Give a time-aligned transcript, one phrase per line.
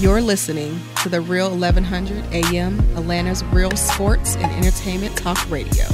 [0.00, 5.84] You're listening to the Real 1100 AM, Atlanta's real sports and entertainment talk radio.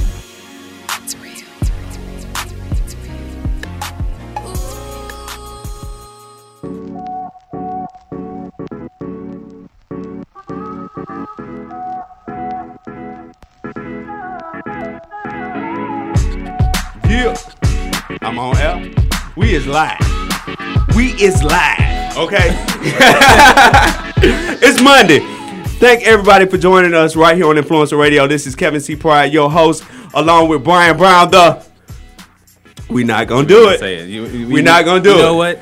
[17.09, 17.35] Yeah.
[18.21, 18.93] I'm on air.
[19.35, 19.97] We is live.
[20.95, 22.15] We is live.
[22.17, 22.74] Okay.
[24.61, 25.19] it's Monday.
[25.79, 28.27] Thank everybody for joining us right here on Influencer Radio.
[28.27, 28.95] This is Kevin C.
[28.95, 31.31] Pride, your host, along with Brian Brown.
[31.31, 31.65] The
[32.87, 33.81] we're not gonna do it.
[33.81, 34.07] It.
[34.09, 35.15] You, you- We're not gonna do it.
[35.15, 35.59] you know what?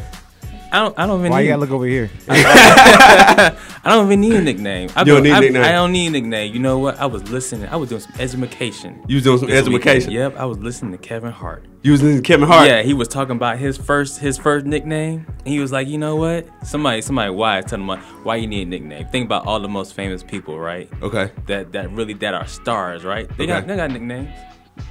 [0.73, 0.99] I don't.
[0.99, 1.32] I don't even.
[1.32, 2.09] Why need, you gotta look over here?
[3.86, 4.90] I don't even need a nickname.
[4.96, 5.64] I You don't need a I, nickname.
[5.64, 6.54] I don't need a nickname.
[6.54, 6.98] You know what?
[7.00, 7.68] I was listening.
[7.68, 9.04] I was doing some education.
[9.08, 10.12] You was doing some education.
[10.12, 10.38] Yep.
[10.38, 11.66] I was listening to Kevin Hart.
[11.82, 12.66] You was listening to Kevin Hart.
[12.68, 15.26] Yeah, he was talking about his first his first nickname.
[15.40, 16.48] And he was like, you know what?
[16.66, 19.05] Somebody somebody why tell him like, why you need a nickname.
[19.08, 20.90] Think about all the most famous people, right?
[21.02, 21.29] Okay.
[21.48, 23.27] That that really that are stars, right?
[23.38, 24.29] They got they got nicknames.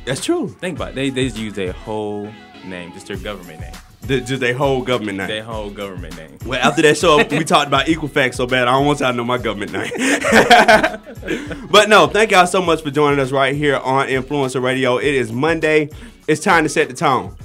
[0.04, 0.48] That's true.
[0.48, 0.94] Think about it.
[0.96, 2.30] they they just use their whole
[2.66, 3.72] name, just their government name,
[4.02, 5.28] The- just a whole government name.
[5.28, 6.38] their whole government name.
[6.44, 8.68] Well, after that show, we talked about Equifax so bad.
[8.68, 9.90] I don't want y'all to know my government name.
[11.70, 14.98] but no, thank y'all so much for joining us right here on Influencer Radio.
[14.98, 15.88] It is Monday.
[16.26, 17.36] It's time to set the tone.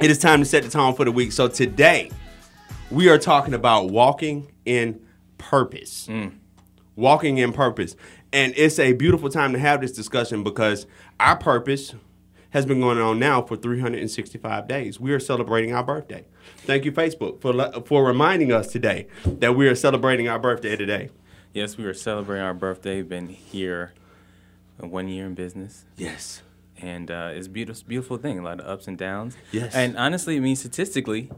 [0.00, 1.32] It is time to set the tone for the week.
[1.32, 2.10] So today,
[2.90, 5.00] we are talking about walking in
[5.38, 6.06] purpose.
[6.08, 6.34] Mm.
[6.96, 7.96] Walking in purpose.
[8.32, 10.86] And it's a beautiful time to have this discussion because
[11.20, 11.94] our purpose
[12.56, 14.98] has been going on now for 365 days.
[14.98, 16.24] We are celebrating our birthday.
[16.64, 21.10] Thank you, Facebook, for for reminding us today that we are celebrating our birthday today.
[21.52, 23.02] Yes, we are celebrating our birthday.
[23.02, 23.92] Been here
[24.82, 26.40] uh, one year in business, Yes.
[26.80, 28.38] and uh, it's a beautiful, beautiful thing.
[28.38, 29.36] A lot of ups and downs.
[29.52, 29.74] Yes.
[29.74, 31.30] And honestly, I mean, statistically,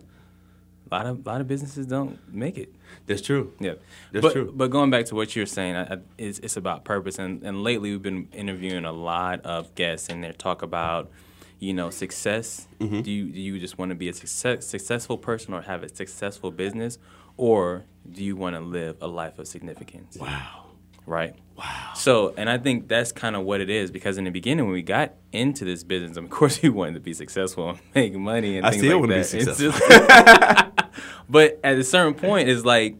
[0.90, 2.74] a lot of lot of businesses don't make it.
[3.06, 3.52] That's true.
[3.60, 3.74] Yeah,
[4.12, 4.52] That's but, true.
[4.54, 7.62] But going back to what you're saying, I, I, it's, it's about purpose, and, and
[7.62, 11.10] lately we've been interviewing a lot of guests, and they talk about,
[11.58, 12.68] you know, success.
[12.80, 13.00] Mm-hmm.
[13.00, 15.88] Do you do you just want to be a success, successful person or have a
[15.94, 16.98] successful business,
[17.36, 20.16] or do you want to live a life of significance?
[20.18, 20.67] Wow.
[21.08, 21.34] Right.
[21.56, 21.92] Wow.
[21.96, 24.74] So, and I think that's kind of what it is because in the beginning when
[24.74, 28.58] we got into this business, of course we wanted to be successful and make money
[28.58, 29.70] and I things still like wanna be successful.
[29.72, 30.92] just-
[31.28, 32.96] but at a certain point, it's like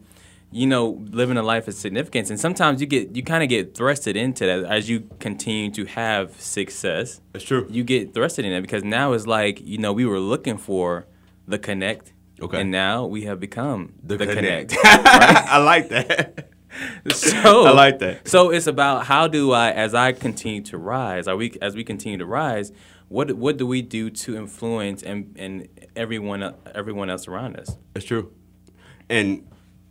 [0.51, 3.75] you know living a life of significance, and sometimes you get you kind of get
[3.75, 7.21] thrusted into that as you continue to have success.
[7.33, 7.67] That's true.
[7.71, 11.07] You get thrusted in that because now it's like you know we were looking for
[11.47, 12.13] the connect.
[12.41, 12.61] Okay.
[12.61, 14.71] And now we have become the, connect.
[14.71, 14.75] connect.
[14.85, 16.51] I like that.
[17.11, 18.29] So I like that.
[18.29, 21.85] So it's about how do I, as I continue to rise, are we as we
[21.85, 22.73] continue to rise,
[23.09, 27.77] what what do we do to influence and and everyone everyone else around us?
[27.95, 28.33] That's true.
[29.09, 29.47] And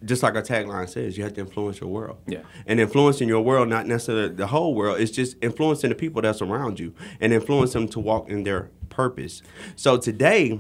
[0.06, 2.18] just like our tagline says, you have to influence your world.
[2.28, 2.42] Yeah.
[2.68, 6.42] And influencing your world, not necessarily the whole world, it's just influencing the people that's
[6.42, 9.42] around you and influence them to walk in their purpose.
[9.76, 10.60] So today,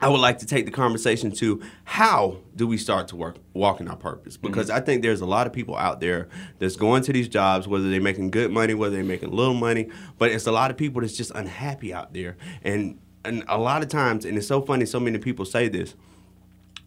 [0.00, 3.80] I would like to take the conversation to how do we start to work walk
[3.80, 4.36] in our purpose?
[4.36, 4.46] Mm-hmm.
[4.46, 6.28] Because I think there's a lot of people out there
[6.58, 9.88] that's going to these jobs, whether they're making good money, whether they're making little money,
[10.16, 12.36] but it's a lot of people that's just unhappy out there.
[12.62, 15.94] And and a lot of times, and it's so funny, so many people say this.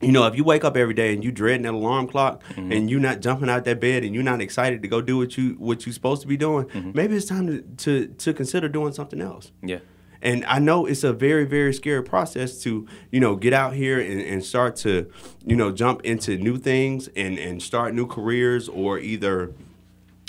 [0.01, 2.71] You know, if you wake up every day and you dreading that alarm clock mm-hmm.
[2.71, 5.37] and you're not jumping out that bed and you're not excited to go do what
[5.37, 6.91] you what you're supposed to be doing, mm-hmm.
[6.95, 9.51] maybe it's time to, to to consider doing something else.
[9.61, 9.79] Yeah.
[10.21, 13.99] And I know it's a very, very scary process to, you know, get out here
[13.99, 15.11] and, and start to,
[15.45, 19.53] you know, jump into new things and, and start new careers or either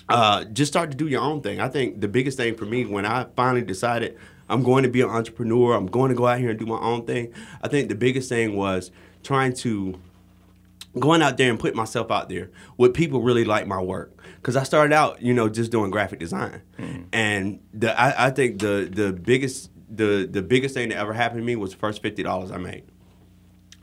[0.09, 1.61] uh, just start to do your own thing.
[1.61, 5.01] I think the biggest thing for me when I finally decided I'm going to be
[5.01, 7.33] an entrepreneur, I'm going to go out here and do my own thing,
[7.63, 8.91] I think the biggest thing was
[9.23, 9.99] trying to
[10.99, 14.13] going out there and put myself out there with people really like my work.
[14.37, 16.61] Because i started out you know just doing graphic design.
[17.13, 21.41] And the I, I think the the biggest the the biggest thing that ever happened
[21.41, 22.85] to me was the first $50 i made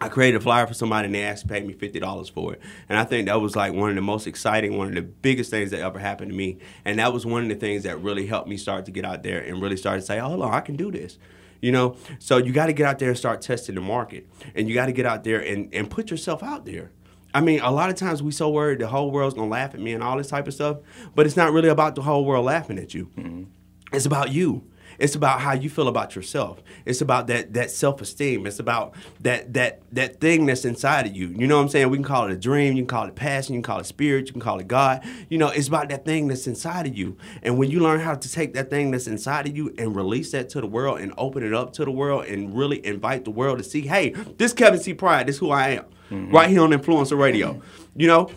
[0.01, 2.53] I created a flyer for somebody and they asked to pay me fifty dollars for
[2.53, 5.01] it, and I think that was like one of the most exciting, one of the
[5.01, 8.01] biggest things that ever happened to me, and that was one of the things that
[8.01, 10.41] really helped me start to get out there and really start to say, "Oh, hold
[10.43, 11.17] on, I can do this,"
[11.61, 11.97] you know.
[12.17, 14.85] So you got to get out there and start testing the market, and you got
[14.85, 16.91] to get out there and and put yourself out there.
[17.33, 19.81] I mean, a lot of times we so worried the whole world's gonna laugh at
[19.81, 20.77] me and all this type of stuff,
[21.13, 23.11] but it's not really about the whole world laughing at you.
[23.17, 23.43] Mm-hmm.
[23.91, 24.63] It's about you.
[24.99, 26.61] It's about how you feel about yourself.
[26.85, 28.45] It's about that that self esteem.
[28.45, 31.27] It's about that that that thing that's inside of you.
[31.29, 31.89] You know what I'm saying?
[31.89, 32.73] We can call it a dream.
[32.73, 33.55] You can call it passion.
[33.55, 34.27] You can call it spirit.
[34.27, 35.03] You can call it God.
[35.29, 37.17] You know, it's about that thing that's inside of you.
[37.41, 40.31] And when you learn how to take that thing that's inside of you and release
[40.31, 43.31] that to the world and open it up to the world and really invite the
[43.31, 44.93] world to see, hey, this Kevin C.
[44.93, 45.27] Pride.
[45.27, 45.85] This is who I am.
[46.11, 46.35] Mm-hmm.
[46.35, 47.61] Right here on Influencer Radio.
[47.95, 48.31] You know,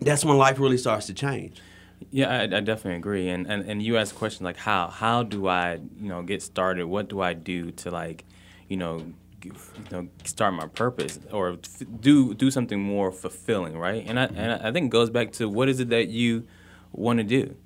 [0.00, 1.60] that's when life really starts to change.
[2.14, 3.28] Yeah, I, I, definitely agree.
[3.28, 6.42] And, and and you asked a question like how how do I you know get
[6.42, 6.86] started?
[6.86, 8.24] What do I do to like
[8.68, 9.04] you know
[9.42, 9.52] you
[9.90, 14.04] know start my purpose or f- do do something more fulfilling, right?
[14.06, 16.46] And I and I think it goes back to what is it that you
[16.92, 17.56] want to do.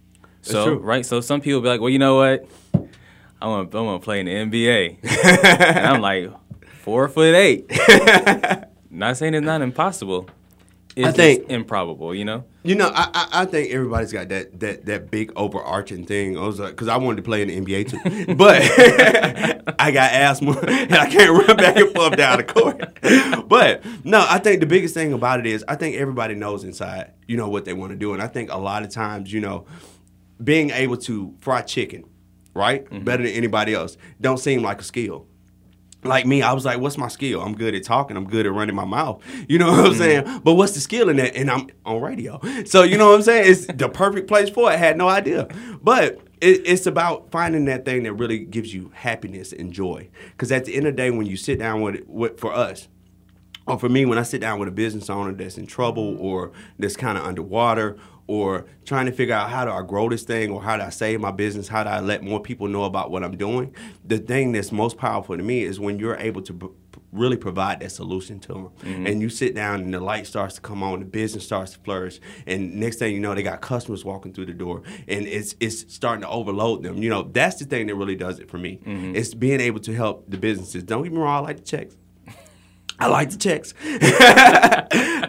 [0.40, 2.46] so right, so some people be like, well, you know what,
[3.42, 4.96] I want I want to play in the NBA,
[5.76, 6.32] and I'm like
[6.80, 7.70] four foot eight.
[8.90, 10.26] not saying it's not impossible
[10.96, 12.14] is I think improbable.
[12.14, 12.44] You know.
[12.68, 16.36] You know, I, I, I think everybody's got that that that big overarching thing.
[16.36, 18.60] I was like, because I wanted to play in the NBA too, but
[19.80, 23.48] I got asthma and I can't run back and forth down the court.
[23.48, 27.14] But no, I think the biggest thing about it is I think everybody knows inside,
[27.26, 29.40] you know, what they want to do, and I think a lot of times, you
[29.40, 29.64] know,
[30.44, 32.04] being able to fry chicken,
[32.52, 33.02] right, mm-hmm.
[33.02, 35.26] better than anybody else, don't seem like a skill
[36.04, 37.42] like me, I was like, what's my skill?
[37.42, 38.16] I'm good at talking.
[38.16, 39.22] I'm good at running my mouth.
[39.48, 39.98] You know what I'm mm-hmm.
[39.98, 40.40] saying?
[40.44, 41.34] But what's the skill in that?
[41.34, 42.38] And I'm on radio.
[42.66, 43.50] So, you know what I'm saying?
[43.50, 44.74] It's the perfect place for it.
[44.74, 45.48] I had no idea.
[45.82, 50.10] But it, it's about finding that thing that really gives you happiness and joy.
[50.32, 52.52] Because at the end of the day, when you sit down with, it, with for
[52.52, 52.88] us,
[53.66, 56.52] or for me, when I sit down with a business owner that's in trouble or
[56.78, 57.96] that's kind of underwater
[58.28, 60.90] or trying to figure out how do I grow this thing or how do I
[60.90, 63.75] save my business, how do I let more people know about what I'm doing.
[64.04, 66.69] The thing that's most powerful to me is when you're able to b-
[67.10, 68.69] really provide that solution to them.
[68.82, 69.06] Mm-hmm.
[69.06, 71.78] And you sit down and the light starts to come on, the business starts to
[71.78, 75.54] flourish, and next thing you know, they got customers walking through the door, and it's
[75.58, 77.02] it's starting to overload them.
[77.02, 78.78] You know, that's the thing that really does it for me.
[78.84, 79.16] Mm-hmm.
[79.16, 80.82] It's being able to help the businesses.
[80.84, 81.96] Don't get me wrong, I like the checks.
[83.00, 83.74] I like the checks.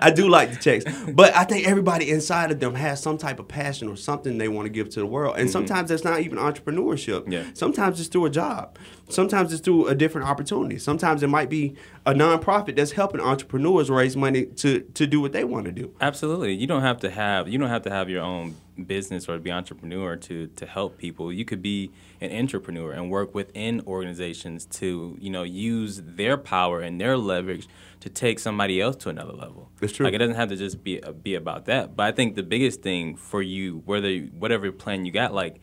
[0.02, 0.86] I do like the checks.
[1.12, 4.48] But I think everybody inside of them has some type of passion or something they
[4.48, 5.36] want to give to the world.
[5.38, 5.52] And mm-hmm.
[5.52, 7.32] sometimes that's not even entrepreneurship.
[7.32, 7.44] Yeah.
[7.54, 8.78] Sometimes it's through a job.
[9.10, 10.80] Sometimes it's through a different opportunity.
[10.80, 11.76] Sometimes it might be
[12.06, 15.94] a nonprofit that's helping entrepreneurs raise money to, to do what they want to do.
[16.02, 16.54] Absolutely.
[16.54, 18.56] You don't have to have you don't have to have your own
[18.86, 21.32] business or to be entrepreneur to to help people.
[21.32, 21.92] You could be
[22.22, 27.68] an entrepreneur and work within organizations to you know use their power and their leverage
[28.00, 29.70] to take somebody else to another level.
[29.80, 30.06] That's true.
[30.06, 31.96] Like it doesn't have to just be uh, be about that.
[31.96, 35.60] But I think the biggest thing for you, whether whatever plan you got, like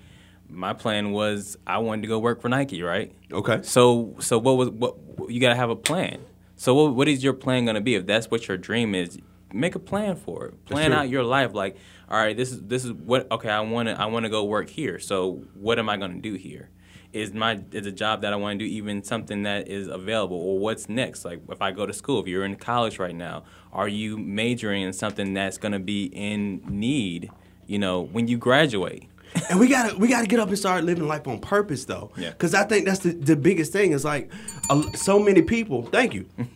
[0.49, 3.12] my plan was I wanted to go work for Nike, right?
[3.33, 3.61] Okay.
[3.62, 4.97] So so what was what
[5.29, 6.21] you got to have a plan.
[6.57, 9.19] So what what is your plan going to be if that's what your dream is?
[9.53, 10.65] Make a plan for it.
[10.67, 11.77] Plan out your life like
[12.09, 14.45] all right, this is this is what okay, I want to I want to go
[14.45, 14.99] work here.
[14.99, 16.71] So what am I going to do here?
[17.13, 20.37] Is my is a job that I want to do even something that is available
[20.37, 21.25] or what's next?
[21.25, 24.83] Like if I go to school, if you're in college right now, are you majoring
[24.83, 27.31] in something that's going to be in need,
[27.67, 29.09] you know, when you graduate?
[29.51, 32.13] and we gotta we gotta get up and start living life on purpose though.
[32.17, 32.31] Yeah.
[32.31, 34.31] Because I think that's the, the biggest thing is like
[34.71, 35.83] uh, so many people.
[35.83, 36.27] Thank you.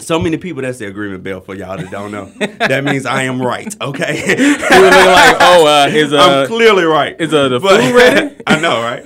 [0.00, 2.26] So many people, that's the agreement bell for y'all that don't know.
[2.58, 4.16] that means I am right, okay?
[4.16, 7.20] you were looking like, oh, uh, is uh, I'm clearly right.
[7.20, 8.36] Is uh, the but, food ready?
[8.46, 9.04] I know, right?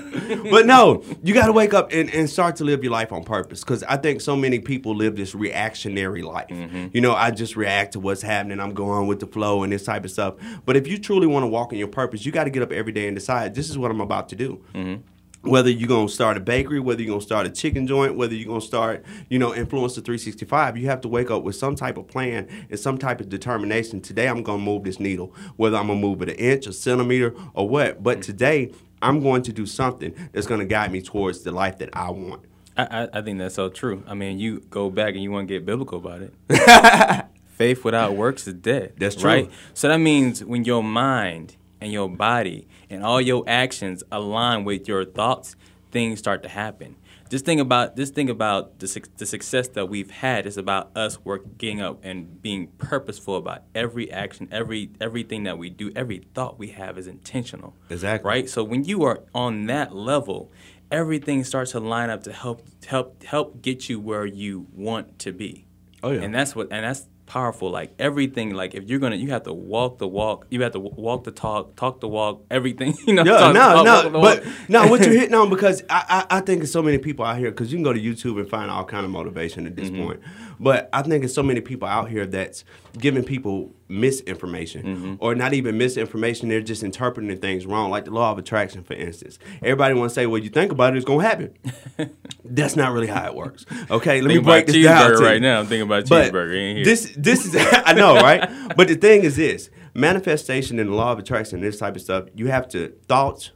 [0.51, 3.25] But no, you got to wake up and, and start to live your life on
[3.25, 6.49] purpose because I think so many people live this reactionary life.
[6.49, 6.89] Mm-hmm.
[6.93, 8.61] You know, I just react to what's happening.
[8.61, 10.35] I'm going with the flow and this type of stuff.
[10.67, 12.71] But if you truly want to walk in your purpose, you got to get up
[12.71, 14.63] every day and decide, this is what I'm about to do.
[14.75, 15.09] Mm-hmm
[15.43, 18.17] whether you're going to start a bakery, whether you're going to start a chicken joint,
[18.17, 21.43] whether you're going to start, you know, influence the 365, you have to wake up
[21.43, 24.01] with some type of plan and some type of determination.
[24.01, 26.67] Today, I'm going to move this needle, whether I'm going to move it an inch,
[26.67, 28.03] a centimeter, or what.
[28.03, 28.23] But mm.
[28.23, 31.91] today, I'm going to do something that's going to guide me towards the life that
[31.93, 32.45] I want.
[32.77, 34.03] I, I think that's so true.
[34.07, 37.27] I mean, you go back and you want to get biblical about it.
[37.49, 38.95] Faith without works is dead.
[38.97, 39.29] That's true.
[39.29, 39.51] Right?
[39.75, 44.87] So that means when your mind and your body and all your actions align with
[44.87, 45.57] your thoughts,
[45.91, 46.97] things start to happen.
[47.31, 50.45] Just think about just think about the, the success that we've had.
[50.45, 55.71] It's about us working up and being purposeful about every action, every everything that we
[55.71, 57.75] do, every thought we have is intentional.
[57.89, 58.29] Exactly.
[58.29, 58.51] Right.
[58.51, 60.53] So when you are on that level,
[60.91, 65.33] everything starts to line up to help help help get you where you want to
[65.33, 65.65] be.
[66.03, 66.21] Oh yeah.
[66.21, 67.71] And that's what and that's powerful.
[67.71, 70.47] Like everything, like if you're gonna, you have to walk the walk.
[70.51, 72.45] You have to walk the talk, talk the walk.
[72.51, 73.25] Everything, you know.
[73.25, 74.87] Yeah, no, no, but no.
[74.87, 77.51] What you're hitting on because I, I, I think there's so many people out here
[77.51, 80.05] because you can go to YouTube and find all kind of motivation at this mm-hmm.
[80.05, 80.21] point.
[80.63, 82.65] But I think there's so many people out here that's
[82.97, 85.15] giving people misinformation Mm-hmm.
[85.19, 86.49] or not even misinformation.
[86.49, 89.41] They're just interpreting things wrong, like the law of attraction, for instance.
[89.61, 91.55] Everybody want to say, well, you think about it, it's going to happen.
[92.45, 93.67] that's not really how it works.
[93.91, 95.59] Okay, let me break this down right now.
[95.59, 96.85] I'm thinking about But cheeseburger.
[96.85, 98.49] This this is I know, right?
[98.77, 102.27] but the thing is this: manifestation and the law of attraction, this type of stuff.
[102.37, 103.51] You have to thoughts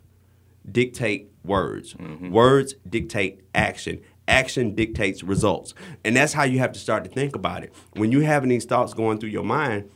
[0.70, 1.94] dictate words.
[1.94, 2.32] Mm-hmm.
[2.32, 4.00] Words dictate action.
[4.28, 7.72] Action dictates results, and that's how you have to start to think about it.
[7.92, 9.88] When you having these thoughts going through your mind,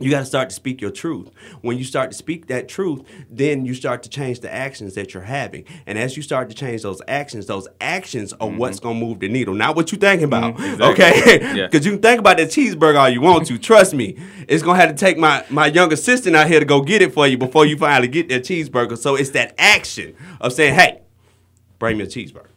[0.00, 1.28] you got to start to speak your truth.
[1.60, 5.12] When you start to speak that truth, then you start to change the actions that
[5.12, 5.66] you're having.
[5.86, 9.20] And as you start to change those actions, those actions are what's going to move
[9.20, 10.56] the needle, not what you're thinking about.
[10.56, 10.82] Mm-hmm.
[10.82, 11.34] exactly.
[11.34, 11.54] Okay?
[11.56, 11.66] Yeah.
[11.70, 13.58] Because you can think about that cheeseburger all you want to.
[13.58, 16.66] Trust me, it's going to have to take my, my young assistant out here to
[16.66, 18.96] go get it for you before you finally get that cheeseburger.
[18.96, 21.02] So it's that action of saying, hey,
[21.78, 22.49] bring me a cheeseburger.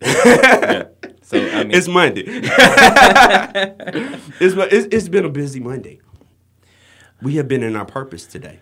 [0.02, 0.84] yeah.
[1.22, 2.24] So I mean, It's Monday.
[4.40, 6.00] it's, it's, it's been a busy Monday.
[7.20, 8.60] We have been in our purpose today.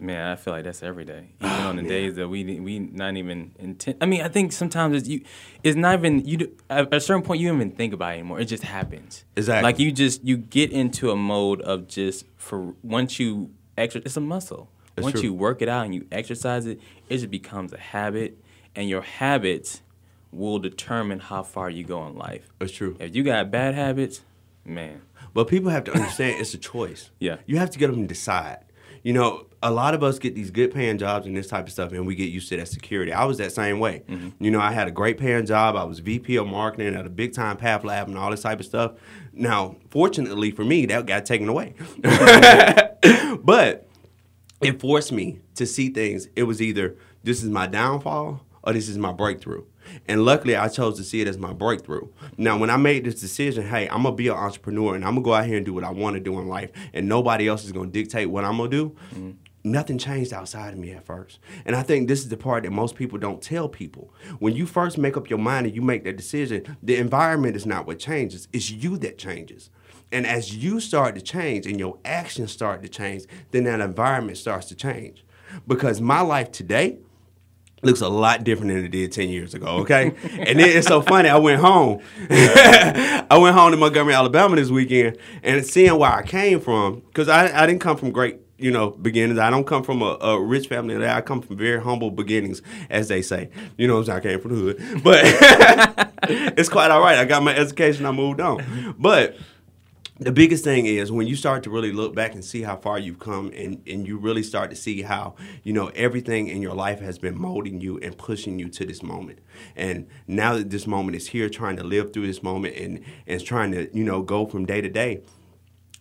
[0.00, 1.30] Man, I feel like that's every day.
[1.40, 3.98] Oh, even on the days that we we not even intent.
[4.00, 5.22] I mean, I think sometimes it's you.
[5.64, 6.36] It's not even you.
[6.38, 8.40] do- At a certain point, you don't even think about it anymore.
[8.40, 9.24] It just happens.
[9.36, 9.62] Exactly.
[9.62, 14.06] Like you just you get into a mode of just for once you exercise.
[14.06, 14.70] It's a muscle.
[14.94, 15.30] That's once true.
[15.30, 18.38] you work it out and you exercise it, it just becomes a habit,
[18.76, 19.82] and your habits
[20.32, 22.48] will determine how far you go in life.
[22.58, 22.96] That's true.
[23.00, 24.22] If you got bad habits,
[24.64, 25.02] man,
[25.34, 27.10] But people have to understand it's a choice.
[27.18, 27.36] Yeah.
[27.46, 28.64] You have to get them to decide.
[29.02, 31.72] You know, a lot of us get these good paying jobs and this type of
[31.72, 33.12] stuff, and we get used to that security.
[33.12, 34.02] I was that same way.
[34.08, 34.44] Mm-hmm.
[34.44, 35.76] You know, I had a great paying job.
[35.76, 38.60] I was VP of marketing at a big time path lab and all this type
[38.60, 38.92] of stuff.
[39.32, 41.74] Now, fortunately for me, that got taken away.
[43.42, 43.88] but
[44.60, 46.28] it forced me to see things.
[46.36, 49.64] It was either this is my downfall or this is my breakthrough.
[50.06, 52.08] And luckily, I chose to see it as my breakthrough.
[52.36, 55.24] Now, when I made this decision, hey, I'm gonna be an entrepreneur and I'm gonna
[55.24, 57.64] go out here and do what I want to do in life, and nobody else
[57.64, 58.96] is gonna dictate what I'm gonna do.
[59.14, 59.30] Mm-hmm.
[59.64, 61.40] Nothing changed outside of me at first.
[61.66, 64.14] And I think this is the part that most people don't tell people.
[64.38, 67.66] When you first make up your mind and you make that decision, the environment is
[67.66, 69.70] not what changes, it's you that changes.
[70.10, 74.38] And as you start to change and your actions start to change, then that environment
[74.38, 75.24] starts to change.
[75.66, 76.98] Because my life today
[77.82, 80.12] looks a lot different than it did 10 years ago, okay?
[80.22, 82.00] and then it's so funny, I went home.
[82.30, 87.28] I went home to Montgomery, Alabama this weekend and seeing where I came from, because
[87.28, 89.38] I, I didn't come from great, you know, beginnings.
[89.38, 91.06] I don't come from a, a rich family.
[91.06, 93.50] I come from very humble beginnings, as they say.
[93.76, 95.02] You know, I came from the hood.
[95.04, 95.20] But
[96.58, 97.18] it's quite all right.
[97.18, 98.96] I got my education, I moved on.
[98.98, 99.36] But
[100.20, 102.98] the biggest thing is when you start to really look back and see how far
[102.98, 106.74] you've come and, and you really start to see how you know everything in your
[106.74, 109.38] life has been molding you and pushing you to this moment
[109.76, 113.44] and now that this moment is here trying to live through this moment and and
[113.44, 115.20] trying to you know go from day to day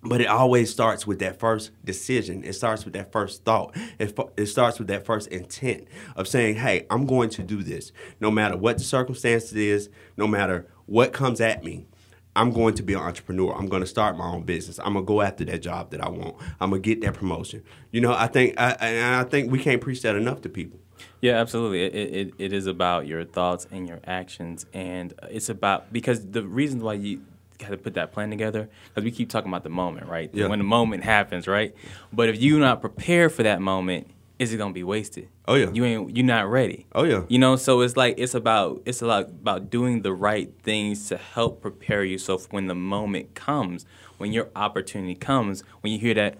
[0.03, 2.43] but it always starts with that first decision.
[2.43, 3.75] It starts with that first thought.
[3.97, 7.91] It, it starts with that first intent of saying, hey, I'm going to do this.
[8.21, 11.87] No matter what the circumstance is, no matter what comes at me,
[12.37, 13.51] I'm going to be an entrepreneur.
[13.53, 14.79] I'm going to start my own business.
[14.79, 16.35] I'm going to go after that job that I want.
[16.61, 17.63] I'm going to get that promotion.
[17.91, 20.79] You know, I think, I, and I think we can't preach that enough to people.
[21.19, 21.83] Yeah, absolutely.
[21.83, 26.43] It, it, it is about your thoughts and your actions, and it's about because the
[26.43, 27.21] reason why you
[27.57, 30.29] got to put that plan together because we keep talking about the moment, right?
[30.31, 30.47] Yeah.
[30.47, 31.75] When the moment happens, right?
[32.13, 35.29] But if you're not prepared for that moment, is it gonna be wasted?
[35.47, 35.69] Oh, yeah.
[35.71, 36.15] You ain't.
[36.15, 36.85] You're not ready.
[36.93, 37.23] Oh, yeah.
[37.27, 41.07] You know, so it's like it's about it's a lot about doing the right things
[41.09, 42.17] to help prepare you.
[42.17, 43.85] So when the moment comes,
[44.17, 46.37] when your opportunity comes, when you hear that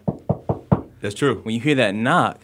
[1.02, 1.42] That's true.
[1.42, 2.42] when you hear that knock,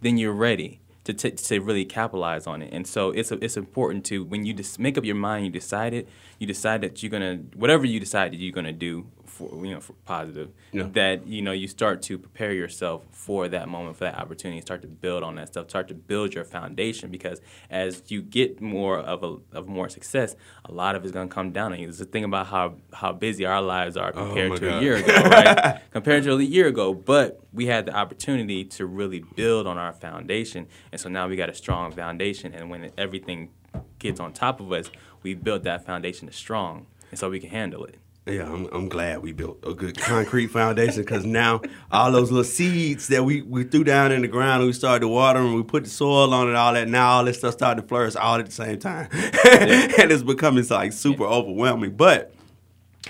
[0.00, 2.72] then you're ready to t- to really capitalize on it.
[2.72, 5.94] And so it's it's important to when you just make up your mind, you decide
[5.94, 6.08] it,
[6.38, 9.80] you decide that you're gonna whatever you decide that you're gonna do for you know
[9.80, 10.50] for positive.
[10.72, 10.88] Yeah.
[10.92, 14.60] That you know you start to prepare yourself for that moment, for that opportunity.
[14.60, 15.70] Start to build on that stuff.
[15.70, 20.36] Start to build your foundation because as you get more of a of more success,
[20.64, 21.88] a lot of it's gonna come down on you.
[21.88, 24.80] It's the thing about how how busy our lives are oh compared Oh to a
[24.82, 25.80] year ago, right?
[25.90, 26.92] compared to a year ago.
[26.92, 31.36] But we had the opportunity to really build on our foundation, and so now we
[31.36, 32.54] got a strong foundation.
[32.54, 33.50] And when everything
[33.98, 34.90] gets on top of us,
[35.22, 37.96] we built that foundation strong, and so we can handle it.
[38.26, 41.60] Yeah, I'm, I'm glad we built a good concrete foundation because now
[41.90, 45.00] all those little seeds that we, we threw down in the ground and we started
[45.00, 47.54] to water and we put the soil on it, all that, now all this stuff
[47.54, 49.08] started to flourish all at the same time.
[49.12, 51.96] and it's becoming like super overwhelming.
[51.96, 52.32] But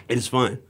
[0.08, 0.60] it is fun.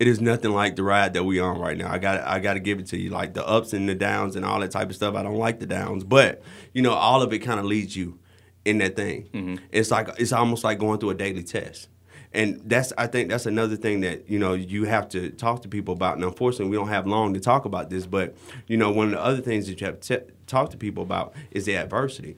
[0.00, 1.90] It is nothing like the ride that we are on right now.
[1.90, 4.36] I got I got to give it to you, like the ups and the downs
[4.36, 5.14] and all that type of stuff.
[5.14, 6.42] I don't like the downs, but
[6.74, 8.18] you know, all of it kind of leads you
[8.66, 9.28] in that thing.
[9.32, 9.64] Mm-hmm.
[9.70, 11.88] It's like it's almost like going through a daily test.
[12.36, 15.68] And that's I think that's another thing that you know you have to talk to
[15.68, 16.16] people about.
[16.16, 19.12] And unfortunately, we don't have long to talk about this, but you know one of
[19.12, 22.36] the other things that you have to t- talk to people about is the adversity,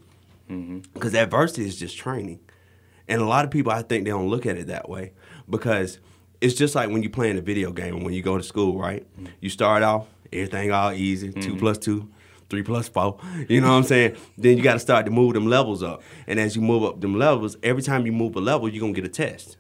[0.49, 0.79] mm-hmm.
[0.95, 2.39] because adversity is just training.
[3.09, 5.13] And a lot of people, I think, they don't look at it that way
[5.49, 5.99] because
[6.41, 8.45] it's just like when you play in a video game and when you go to
[8.45, 9.03] school, right?
[9.17, 9.33] Mm-hmm.
[9.41, 11.59] You start off, everything all easy, two mm-hmm.
[11.59, 12.09] plus two,
[12.51, 13.19] three plus four.
[13.49, 14.17] You know what I'm saying?
[14.37, 16.03] Then you got to start to move them levels up.
[16.27, 18.95] And as you move up them levels, every time you move a level, you're going
[18.95, 19.57] to get a test.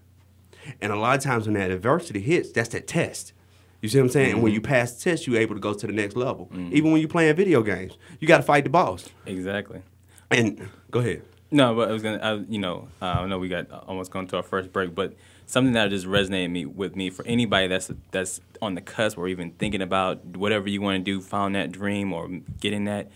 [0.80, 3.32] And a lot of times when that adversity hits, that's that test.
[3.80, 4.32] You see what I'm saying?
[4.32, 4.56] And when mm-hmm.
[4.56, 6.46] you pass the test, you're able to go to the next level.
[6.46, 6.74] Mm-hmm.
[6.74, 9.08] Even when you're playing video games, you got to fight the boss.
[9.26, 9.82] Exactly.
[10.30, 11.22] And go ahead.
[11.50, 14.10] No, but I was gonna, I, you know, uh, I know we got uh, almost
[14.10, 15.14] going to our first break, but
[15.46, 19.28] something that just resonated me with me for anybody that's that's on the cusp or
[19.28, 22.28] even thinking about whatever you want to do, found that dream or
[22.60, 23.10] getting that.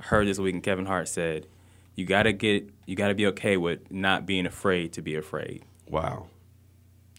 [0.00, 1.46] I heard this week, and Kevin Hart said,
[1.94, 6.26] "You gotta get, you gotta be okay with not being afraid to be afraid." Wow.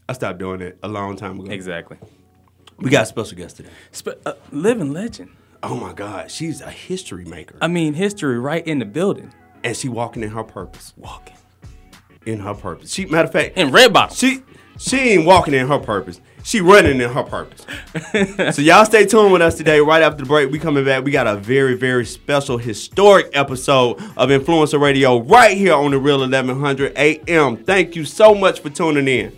[0.10, 1.52] I stopped doing it a long time ago.
[1.52, 1.98] Exactly.
[2.80, 3.70] We got a special guest today.
[3.92, 5.32] Sp- uh, living legend.
[5.64, 7.58] Oh my God, she's a history maker.
[7.62, 9.34] I mean, history right in the building.
[9.64, 10.94] and she walking in her purpose.
[10.98, 11.36] Walking
[12.26, 12.94] In her purpose.
[12.94, 14.16] She matter of fact, in red bottom.
[14.16, 14.44] she
[14.78, 16.22] she ain't walking in her purpose.
[16.44, 17.66] She running in her purpose.
[18.56, 19.82] so y'all stay tuned with us today.
[19.82, 21.04] Right after the break, we coming back.
[21.04, 25.98] We got a very, very special historic episode of Influencer Radio right here on the
[25.98, 27.58] Real 1100 AM.
[27.58, 29.36] Thank you so much for tuning in.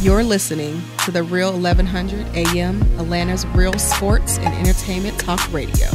[0.00, 5.88] You're listening to the Real 1100 AM, Atlanta's real sports and entertainment talk radio.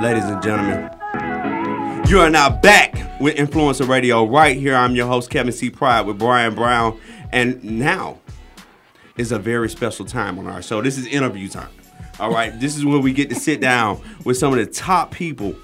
[0.00, 0.90] Ladies and gentlemen,
[2.08, 4.74] you are now back with Influencer Radio right here.
[4.74, 5.68] I'm your host, Kevin C.
[5.68, 6.98] Pride with Brian Brown.
[7.32, 8.18] And now
[9.18, 10.80] is a very special time on our show.
[10.80, 11.68] This is interview time.
[12.18, 12.58] All right.
[12.58, 15.54] this is when we get to sit down with some of the top people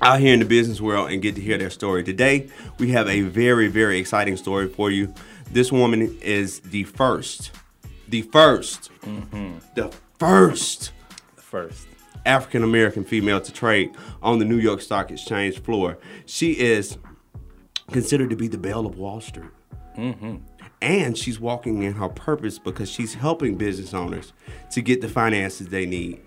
[0.00, 2.02] out here in the business world and get to hear their story.
[2.02, 5.12] Today, we have a very, very exciting story for you.
[5.50, 7.50] This woman is the first,
[8.08, 9.58] the 1st mm-hmm.
[9.74, 10.92] the first
[11.36, 11.86] the First.
[12.24, 13.90] African American female to trade
[14.22, 15.98] on the New York Stock Exchange floor.
[16.26, 16.98] She is
[17.90, 19.50] considered to be the belle of Wall Street.
[19.96, 20.36] Mm-hmm.
[20.80, 24.32] And she's walking in her purpose because she's helping business owners
[24.72, 26.20] to get the finances they need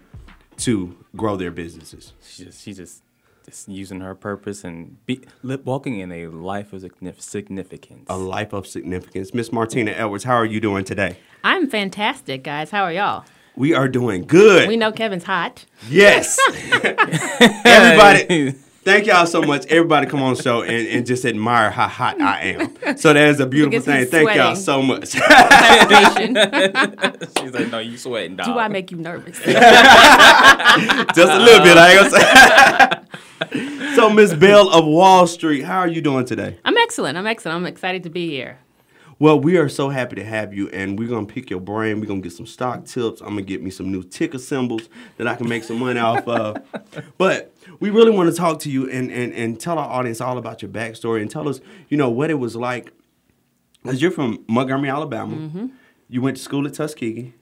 [0.58, 2.14] to grow their businesses.
[2.24, 3.04] She just, she just,
[3.46, 8.06] just using her purpose and be, li- walking in a life of significance.
[8.08, 9.34] A life of significance.
[9.34, 11.18] Miss Martina Edwards, how are you doing today?
[11.44, 12.72] I'm fantastic, guys.
[12.72, 13.26] How are y'all?
[13.58, 14.68] We are doing good.
[14.68, 15.66] We know Kevin's hot.
[15.90, 16.38] Yes.
[17.64, 18.52] Everybody,
[18.84, 19.66] thank y'all so much.
[19.68, 22.98] Everybody come on the show and, and just admire how hot I am.
[22.98, 24.26] So that is a beautiful Because thing.
[24.26, 25.12] Thank y'all so much.
[25.12, 25.22] She's
[27.54, 28.48] like, no, you sweating, dog.
[28.48, 29.38] Do I make you nervous?
[29.40, 33.06] just a little bit, I ain't gonna
[33.80, 33.96] say.
[33.96, 36.60] so Miss Belle of Wall Street, how are you doing today?
[36.66, 37.18] I'm excellent.
[37.18, 37.56] I'm excellent.
[37.56, 38.60] I'm excited to be here.
[39.18, 42.02] Well, we are so happy to have you, and we're gonna pick your brain.
[42.02, 43.22] We're gonna get some stock tips.
[43.22, 46.28] I'm gonna get me some new ticker symbols that I can make some money off
[46.28, 46.58] of.
[47.18, 50.38] But we really want to talk to you and, and and tell our audience all
[50.38, 52.92] about your backstory and tell us, you know, what it was like
[53.84, 55.36] Because you're from Montgomery, Alabama.
[55.36, 55.68] Mm-hmm.
[56.10, 57.34] You went to school at Tuskegee,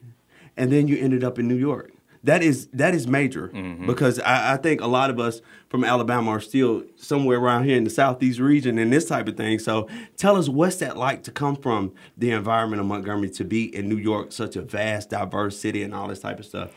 [0.56, 1.93] and then you ended up in New York.
[2.24, 3.48] That is that is major
[3.86, 7.76] because I, I think a lot of us from Alabama are still somewhere around here
[7.76, 9.58] in the southeast region and this type of thing.
[9.58, 13.74] So tell us what's that like to come from the environment of Montgomery to be
[13.74, 16.70] in New York, such a vast, diverse city, and all this type of stuff.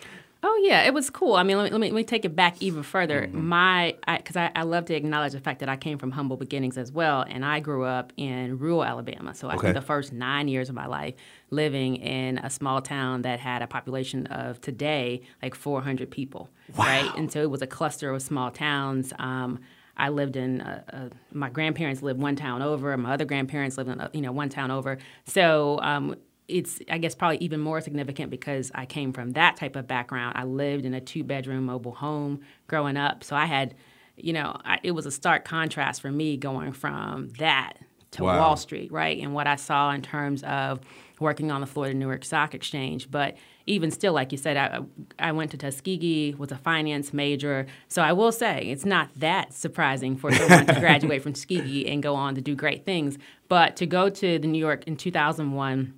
[0.43, 1.33] Oh yeah, it was cool.
[1.36, 3.23] I mean, let me let me, let me take it back even further.
[3.27, 3.47] Mm-hmm.
[3.47, 6.77] My, because I, I, love to acknowledge the fact that I came from humble beginnings
[6.77, 9.33] as well, and I grew up in rural Alabama.
[9.33, 9.62] So I Okay.
[9.62, 11.15] spent the first nine years of my life
[11.49, 17.10] living in a small town that had a population of today like 400 people, right?
[17.15, 19.13] And so it was a cluster of small towns.
[19.17, 19.60] Um,
[19.95, 22.95] I lived in, uh, uh, my grandparents lived one town over.
[22.97, 24.97] My other grandparents lived in, uh, you know, one town over.
[25.25, 26.15] So um,
[26.47, 30.36] it's, I guess, probably even more significant because I came from that type of background.
[30.38, 33.23] I lived in a two bedroom mobile home growing up.
[33.23, 33.73] So I had,
[34.17, 37.73] you know, I, it was a stark contrast for me going from that
[38.12, 38.39] to Wow.
[38.39, 39.17] Wall Street, right?
[39.19, 40.79] And what I saw in terms of
[41.19, 43.10] working on the floor of the New York Stock Exchange.
[43.10, 44.80] But even still, like you said, I,
[45.19, 47.67] I went to Tuskegee, was a finance major.
[47.88, 52.01] So I will say it's not that surprising for someone to graduate from Tuskegee and
[52.01, 53.17] go on to do great things.
[53.47, 55.93] But to go to the New York in 2001,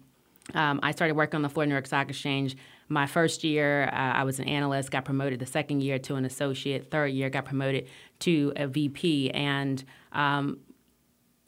[0.56, 2.58] um, I started working on the of New York Stock Exchange.
[2.88, 6.26] My first year, uh, I was an analyst, got promoted the second year to an
[6.26, 7.88] associate, third year, got promoted
[8.20, 9.30] to a VP.
[9.30, 10.58] And um,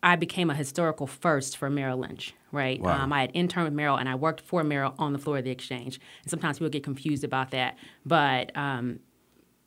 [0.03, 2.79] I became a historical first for Merrill Lynch, right?
[2.81, 3.03] Wow.
[3.03, 5.43] Um, I had interned with Merrill and I worked for Merrill on the floor of
[5.43, 5.99] the exchange.
[6.23, 7.77] And sometimes people get confused about that.
[8.05, 8.99] But um,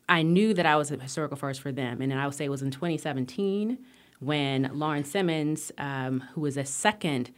[0.08, 2.02] I knew that I was a historical first for them.
[2.02, 3.78] And then I would say it was in 2017
[4.20, 7.30] when Lauren Simmons, um, who was a second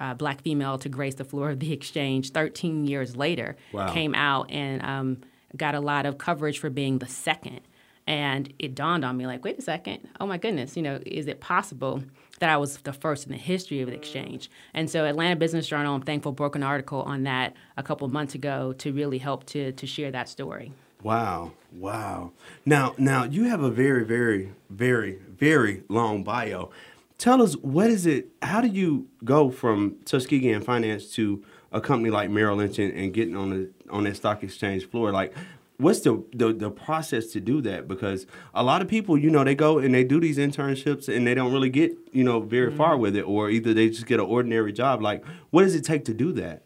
[0.00, 3.92] uh, black female to grace the floor of the exchange 13 years later, Wow.
[3.92, 5.18] came out and um,
[5.56, 7.60] got a lot of coverage for being the second.
[8.06, 11.28] And it dawned on me, like, wait a second, oh my goodness, you know, is
[11.28, 12.02] it possible
[12.40, 14.50] that I was the first in the history of the exchange?
[14.74, 18.34] And so, Atlanta Business Journal, I'm thankful, broke an article on that a couple months
[18.34, 20.72] ago to really help to to share that story.
[21.02, 22.32] Wow, wow.
[22.66, 26.70] Now, now you have a very, very, very, very long bio.
[27.16, 28.28] Tell us what is it?
[28.42, 32.92] How do you go from Tuskegee and finance to a company like Merrill Lynch and,
[32.92, 35.10] and getting on the on that stock exchange floor?
[35.10, 35.34] Like,
[35.80, 37.88] what's the, the the process to do that?
[37.88, 41.26] Because a lot of people, you know, they go and they do these internships and
[41.26, 44.20] they don't really get you know very far with it, or either they just get
[44.20, 45.02] an ordinary job.
[45.02, 46.62] Like, what does it take to do that?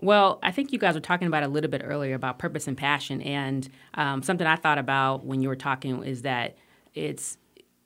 [0.00, 2.76] Well, I think you guys were talking about a little bit earlier about purpose and
[2.76, 6.56] passion, and um, something I thought about when you were talking is that
[6.94, 7.38] it's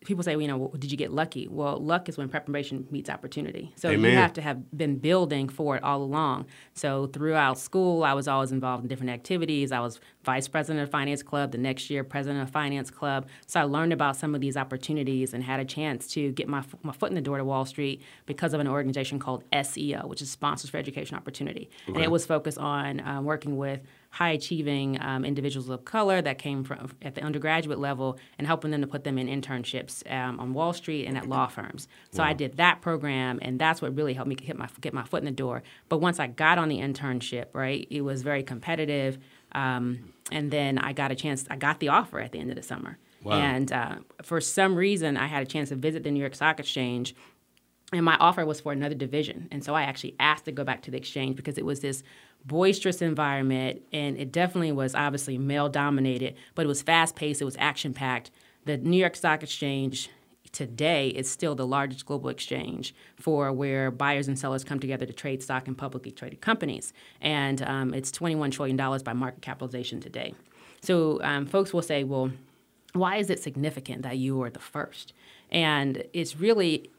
[0.07, 1.49] people say, well, you know, well, did you get lucky?
[1.49, 3.73] Well, luck is when preparation meets opportunity.
[3.77, 4.13] So Amen.
[4.13, 6.47] you have to have been building for it all along.
[6.75, 9.73] So throughout school, I was always involved in different activities.
[9.73, 13.27] I was vice president of Finance Club, the next year president of Finance Club.
[13.47, 16.63] So I learned about some of these opportunities and had a chance to get my,
[16.83, 20.23] my foot in the door to Wall Street because of an organization called SEO, which
[20.23, 21.69] is Sponsors for Education Opportunity.
[21.87, 23.81] And it was focused on um, working with
[24.17, 28.71] high achieving um, individuals of color that came from at the undergraduate level and helping
[28.71, 31.87] them to put them in internships um, on Wall Street and at law firms.
[32.13, 35.05] So I did that program, and that's what really helped me get my get my
[35.05, 35.63] foot in the door.
[35.91, 39.19] But once I got on the internship, right, it was very competitive,
[39.53, 41.45] um, and then I got a chance.
[41.51, 43.39] I got the offer at the end of the summer, Wow.
[43.39, 46.59] and uh, for some reason, I had a chance to visit the New York Stock
[46.59, 47.15] Exchange
[47.93, 50.83] and my offer was for another division and so i actually asked to go back
[50.83, 52.03] to the exchange because it was this
[52.47, 57.45] boisterous environment and it definitely was obviously male dominated but it was fast paced it
[57.45, 58.31] was action packed
[58.65, 60.11] the new york stock exchange
[60.53, 65.13] today is still the largest global exchange for where buyers and sellers come together to
[65.13, 70.35] trade stock in publicly traded companies and um, it's $21 trillion by market capitalization today.
[70.81, 72.31] So um, folks will say well
[72.93, 75.13] why is it significant that you are the first?
[75.51, 76.91] And it's really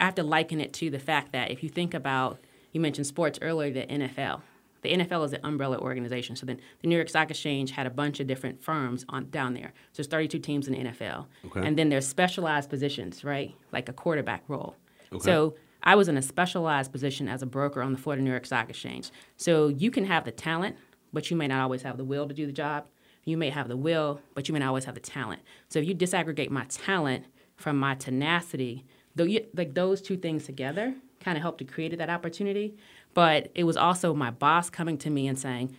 [0.00, 2.40] I have to liken it to the fact that if you think about,
[2.72, 4.40] you mentioned sports earlier, the NFL.
[4.84, 6.36] The NFL is an umbrella organization.
[6.36, 9.54] So then the New York Stock Exchange had a bunch of different firms on down
[9.54, 9.72] there.
[9.92, 11.26] So there's 32 teams in the NFL.
[11.46, 11.66] Okay.
[11.66, 13.54] And then there's specialized positions, right?
[13.72, 14.76] Like a quarterback role.
[15.20, 18.24] So I was in a specialized position as a broker on the floor of the
[18.24, 19.10] New York Stock Exchange.
[19.36, 20.76] So you can have the talent,
[21.12, 22.86] but you may not always have the will to do the job.
[23.24, 25.40] You may have the will, but you may not always have the talent.
[25.68, 27.24] So if you disaggregate my talent
[27.56, 31.96] from my tenacity, though you, like those two things together kind of helped to create
[31.96, 32.76] that opportunity.
[33.14, 35.76] But it was also my boss coming to me and saying,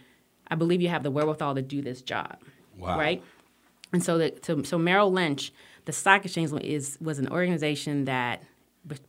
[0.48, 2.38] "I believe you have the wherewithal to do this job."
[2.78, 2.98] Wow.
[2.98, 3.24] Right.
[3.94, 5.54] And so, the, so, so Merrill Lynch,
[5.86, 8.44] the stock exchange is was an organization that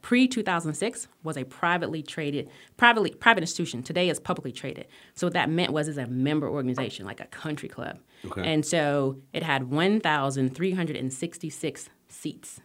[0.02, 3.82] pre 2006 was a privately traded, privately private institution.
[3.82, 4.86] Today is publicly traded.
[5.14, 7.98] So what that meant was it's a member organization, like a country club.
[8.24, 8.52] Okay.
[8.52, 12.60] And so it had 1,366 seats,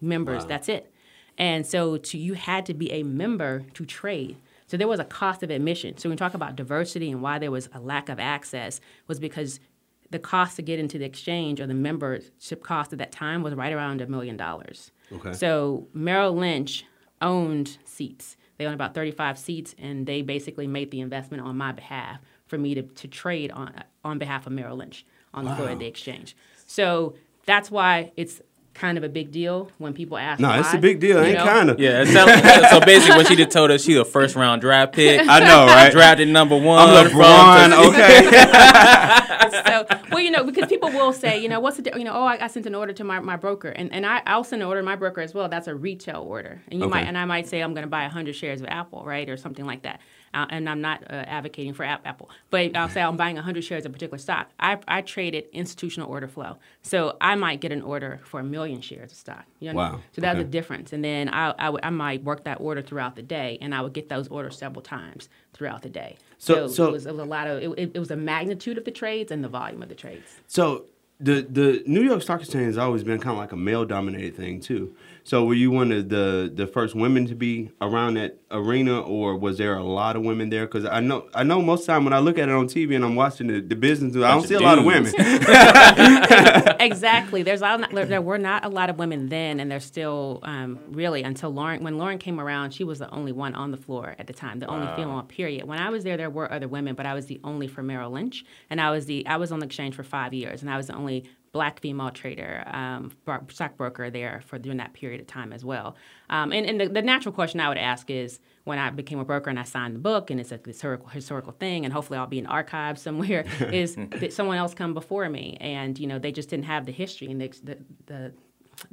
[0.00, 0.46] members.
[0.46, 0.92] That's it.
[1.38, 4.36] And so to, you had to be a member to trade.
[4.72, 5.98] So there was a cost of admission.
[5.98, 9.20] So when we talk about diversity and why there was a lack of access was
[9.20, 9.60] because
[10.08, 13.52] the cost to get into the exchange or the membership cost at that time was
[13.52, 14.90] right around a million dollars.
[15.12, 15.34] Okay.
[15.34, 16.86] So Merrill Lynch
[17.20, 18.38] owned seats.
[18.56, 22.56] They owned about 35 seats, and they basically made the investment on my behalf for
[22.56, 25.04] me to, to trade on on behalf of Merrill Lynch
[25.34, 26.34] on the floor of the exchange.
[26.64, 28.40] So that's why it's
[28.74, 30.40] kind of a big deal when people ask.
[30.40, 31.18] No, why, it's a big deal.
[31.18, 31.44] you Ain't know?
[31.44, 31.78] kind of.
[31.78, 34.92] Yeah, it sounds- so basically, what she just told us, she's a first round draft
[34.94, 35.20] pick.
[35.28, 35.92] I know, right?
[35.92, 36.78] Drafted number one.
[36.88, 37.88] I'm LeBron.
[37.88, 38.28] Okay.
[39.66, 42.24] so, well, you know, because people will say, you know, what's the, you know, oh,
[42.24, 44.68] I, I sent an order to my, my broker, and and I, I'll send an
[44.68, 45.48] order to my broker as well.
[45.48, 46.90] That's a retail order, and you Okay.
[46.90, 49.36] might, and I might say I'm going to buy hundred shares of Apple, right, or
[49.36, 50.00] something like that.
[50.34, 53.84] Uh, and I'm not uh, advocating for Apple, but I'll say I'm buying 100 shares
[53.84, 54.48] of a particular stock.
[54.58, 58.80] I, I traded institutional order flow, so I might get an order for a million
[58.80, 59.44] shares of stock.
[59.60, 59.76] You know?
[59.76, 60.00] Wow.
[60.12, 60.44] So that's Okay.
[60.48, 60.92] a difference.
[60.94, 63.82] And then I, I, would- I might work that order throughout the day, and I
[63.82, 66.16] would get those orders several times throughout the day.
[66.38, 68.16] So- So, so- it, was, it was a lot of it, it, it was the
[68.16, 70.38] magnitude of the trades and the volume of the trades.
[70.46, 70.86] So
[71.20, 74.34] the the New York Stock Exchange has always been kind of like a male dominated
[74.34, 74.96] thing too.
[75.24, 79.36] So were you one of the the first women to be around that arena, or
[79.36, 80.66] was there a lot of women there?
[80.66, 82.66] Because I know I know most of the time when I look at it on
[82.66, 85.12] TV and I'm watching the, the business, I don't Bunch see a lot of women.
[86.80, 87.42] exactly.
[87.42, 90.80] There's a lot, there were not a lot of women then, and there's still um,
[90.88, 91.84] really until Lauren.
[91.84, 94.58] When Lauren came around, she was the only one on the floor at the time,
[94.58, 95.22] the only female.
[95.22, 95.66] Period.
[95.66, 98.10] When I was there, there were other women, but I was the only for Merrill
[98.10, 100.76] Lynch, and I was the I was on the exchange for five years, and I
[100.76, 105.26] was the only black female trader, um, bro- stockbroker there for during that period of
[105.26, 105.96] time as well.
[106.30, 109.24] Um, and and the, the natural question I would ask is when I became a
[109.24, 112.26] broker and I signed the book and it's a historical historical thing and hopefully I'll
[112.26, 116.32] be in archives somewhere is that someone else come before me and you know they
[116.32, 118.32] just didn't have the history and the the, the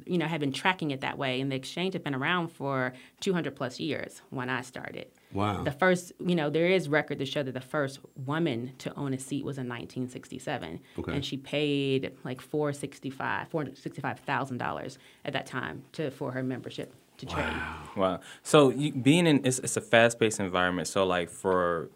[0.06, 2.94] you know had been tracking it that way and the exchange had been around for
[3.22, 5.08] 200 plus years when I started.
[5.34, 5.64] Wow.
[5.64, 9.14] The first, you know, there is record to show that the first woman to own
[9.14, 11.12] a seat was in 1967, Okay.
[11.14, 16.94] and she paid like 465, 465 thousand dollars at that time to for her membership
[17.18, 17.54] to trade.
[17.96, 18.22] Wow.
[18.44, 20.88] So you, being in it's, it's a fast paced environment.
[20.88, 21.90] So like for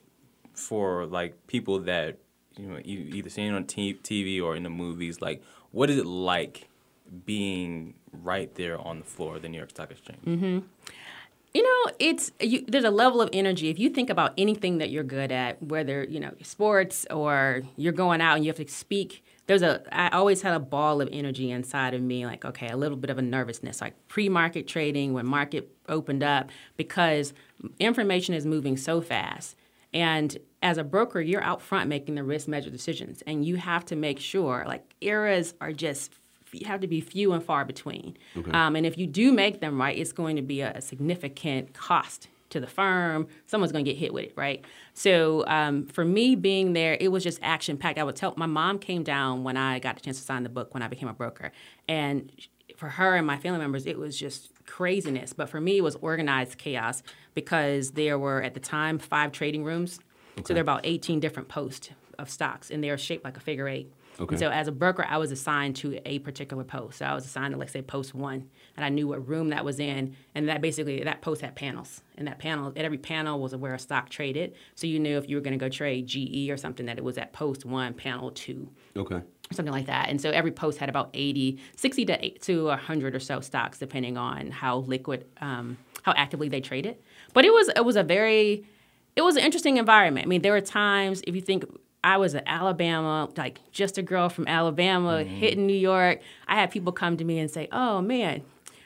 [0.53, 2.17] for like people that
[2.57, 5.41] you know e- either seeing on t- TV or in the movies, like
[5.71, 6.67] what is it like
[7.25, 10.19] being right there on the floor of the New York Stock Exchange?
[10.25, 10.59] Mm-hmm.
[11.53, 13.69] You know, it's you, there's a level of energy.
[13.69, 17.93] If you think about anything that you're good at, whether you know sports or you're
[17.93, 19.83] going out and you have to speak, there's a.
[19.91, 23.11] I always had a ball of energy inside of me, like okay, a little bit
[23.11, 27.35] of a nervousness, like pre-market trading when market opened up, because
[27.79, 29.55] information is moving so fast.
[29.93, 33.85] And as a broker, you're out front making the risk measure decisions, and you have
[33.85, 36.15] to make sure like eras are just
[36.65, 38.17] have to be few and far between.
[38.53, 42.27] Um, and if you do make them right, it's going to be a, significant cost
[42.49, 43.27] to the firm.
[43.47, 44.63] Someone's going to get hit with it, right?
[44.93, 47.97] So um, for me being there, it was just action packed.
[47.97, 50.49] I would tell my mom came down when I got the chance to sign the
[50.49, 51.51] book when I became a broker,
[51.87, 52.31] and
[52.77, 55.33] for her and my family members, it was just craziness.
[55.33, 59.63] But for me, it was organized chaos because there were at the time five trading
[59.63, 59.99] rooms.
[60.45, 63.39] So there are about 18 different posts of stocks, and they are shaped like a
[63.39, 63.91] figure eight.
[64.23, 64.33] Okay.
[64.35, 66.99] And so as a broker, I was assigned to a particular post.
[66.99, 69.63] So I was assigned to, let's say, post one, and I knew what room that
[69.65, 73.39] was in, and that basically that post had panels, and that panel, at every panel
[73.39, 74.53] was where a stock traded.
[74.75, 77.03] So you knew if you were going to go trade GE or something that it
[77.03, 79.21] was at post one, panel two, Okay.
[79.51, 80.09] something like that.
[80.09, 83.77] And so every post had about 80, 60 to, eight, to 100 or so stocks,
[83.79, 86.97] depending on how liquid, um, how actively they traded.
[87.33, 88.65] But it was it was a very,
[89.15, 90.25] it was an interesting environment.
[90.25, 91.65] I mean, there were times if you think.
[92.03, 95.35] I was in Alabama, like just a girl from Alabama, mm-hmm.
[95.35, 96.19] hitting New York.
[96.47, 98.43] I had people come to me and say, "Oh man,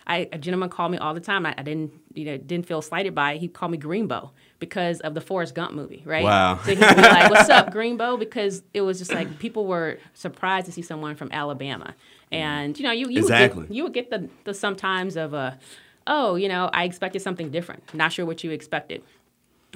[0.08, 1.46] I, a gentleman called me all the time.
[1.46, 3.40] I, I didn't, you know, didn't feel slighted by it.
[3.40, 6.24] He called me Greenbow because of the Forrest Gump movie, right?
[6.24, 6.60] Wow.
[6.64, 10.66] So he'd be like, "What's up, Greenbow?" Because it was just like people were surprised
[10.68, 11.94] to see someone from Alabama,
[12.32, 12.38] mm.
[12.38, 13.62] and you know, you you Exactly.
[13.62, 15.60] would get, you would get the the sometimes of a,
[16.08, 17.94] oh, you know, I expected something different.
[17.94, 19.04] Not sure what you expected.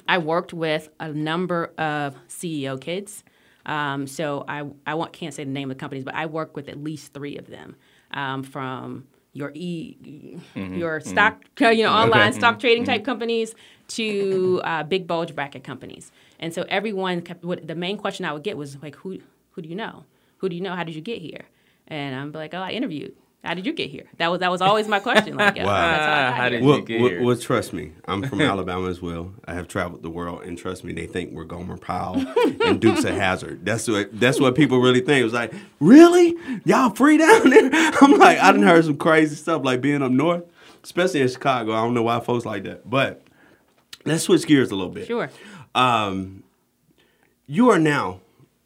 [0.08, 3.22] I worked with a number of CEO kids.
[3.66, 6.56] Um, so I, I want, can't say the name of the companies, but I work
[6.56, 7.76] with at least three of them
[8.12, 13.54] um, from your e your stock you know online stock trading type companies
[13.88, 16.12] to uh, big bulge bracket companies.
[16.38, 19.20] And so everyone kept what the main question I would get was like who
[19.52, 20.04] who do you know?
[20.38, 20.74] Who do you know?
[20.74, 21.44] How did you get here?
[21.88, 23.14] And I'm like, oh, I interviewed.
[23.44, 24.04] How did you get here?
[24.18, 25.36] That was that was always my question.
[25.36, 25.64] Like, Wow.
[25.64, 26.50] that's how I got How here.
[26.60, 27.22] did Well, you get well, here?
[27.24, 29.32] well, trust me, I'm from Alabama as well.
[29.46, 32.24] I have traveled the world, and trust me, they think we're Gomer Pyle
[32.64, 33.64] and Dukes of Hazzard.
[33.64, 35.20] That's what that's what people really think.
[35.22, 37.70] It was like, really, y'all free down there?
[38.00, 40.44] I'm like, I didn't heard some crazy stuff, like being up north.
[40.84, 41.72] especially in Chicago.
[41.72, 43.22] I don't know why folks like that, but
[44.04, 45.06] let's switch gears a little bit.
[45.08, 45.30] Sure.
[45.74, 46.44] Um,
[47.46, 48.20] you are now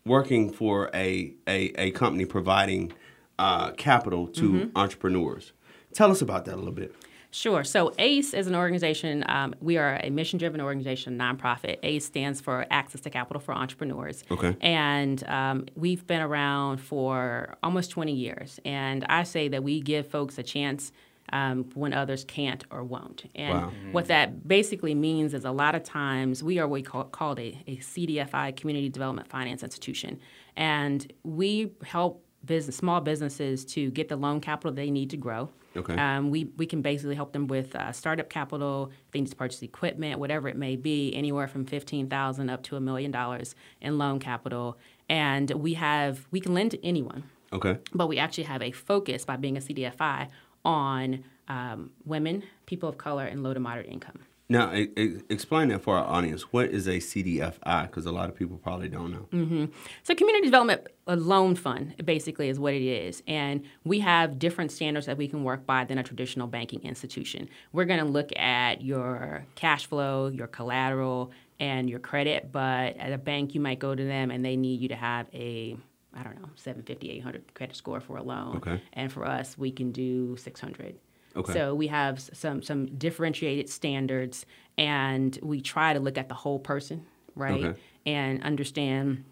[0.05, 2.93] working for a a, a company providing
[3.39, 4.77] uh, capital to Mm-hmm.
[4.77, 5.53] entrepreneurs.
[5.93, 6.95] Tell us about that a little bit.
[7.31, 7.65] Sure.
[7.65, 9.23] So ACE is an organization.
[9.29, 11.79] Um, we are a mission-driven organization, nonprofit.
[11.83, 14.25] ACE stands for Access to Capital for Entrepreneurs.
[14.31, 14.57] Okay.
[14.61, 18.59] And um, we've been around for almost 20 years.
[18.65, 20.93] And I say that we give folks a chance
[21.33, 23.25] um, when others can't or won't.
[23.35, 23.73] And Wow.
[23.91, 27.39] what that basically means is a lot of times we are what we call, called
[27.39, 30.21] a, a CDFI, Community Development Finance Institution.
[30.57, 35.51] And we help business, small businesses to get the loan capital they need to grow.
[35.77, 35.95] Okay.
[35.95, 40.19] Um, we, we can basically help them with uh, startup capital, things to purchase equipment,
[40.19, 44.19] whatever it may be, anywhere from fifteen thousand up to a million dollars in loan
[44.19, 44.79] capital.
[45.09, 47.79] And we have we can lend to anyone, Okay.
[47.93, 50.29] but we actually have a focus by being a CDFI
[50.65, 54.21] on um, women, people of color, and low to moderate income.
[54.49, 56.53] Now, e- e- explain that for our audience.
[56.53, 57.83] What is a CDFI?
[57.83, 59.29] Because a lot of people probably don't know.
[59.33, 59.65] Mm-hmm.
[60.05, 64.73] So, community development a loan fund basically is what it is, and we have different
[64.73, 67.49] standards that we can work by than a traditional banking institution.
[67.73, 72.51] We're going to look at your cash flow, your collateral, and your credit.
[72.53, 75.27] But at a bank, you might go to them and they need you to have
[75.33, 75.77] a
[76.19, 78.57] I don't know, 750, 800 credit score for a loan.
[78.57, 78.81] Okay.
[78.95, 80.97] And for us, we can do 600.
[81.37, 81.53] Okay.
[81.53, 84.47] So we have some some differentiated standards,
[84.79, 87.65] and we try to look at the whole person, right?
[87.65, 87.81] Okay.
[88.07, 89.25] And understand.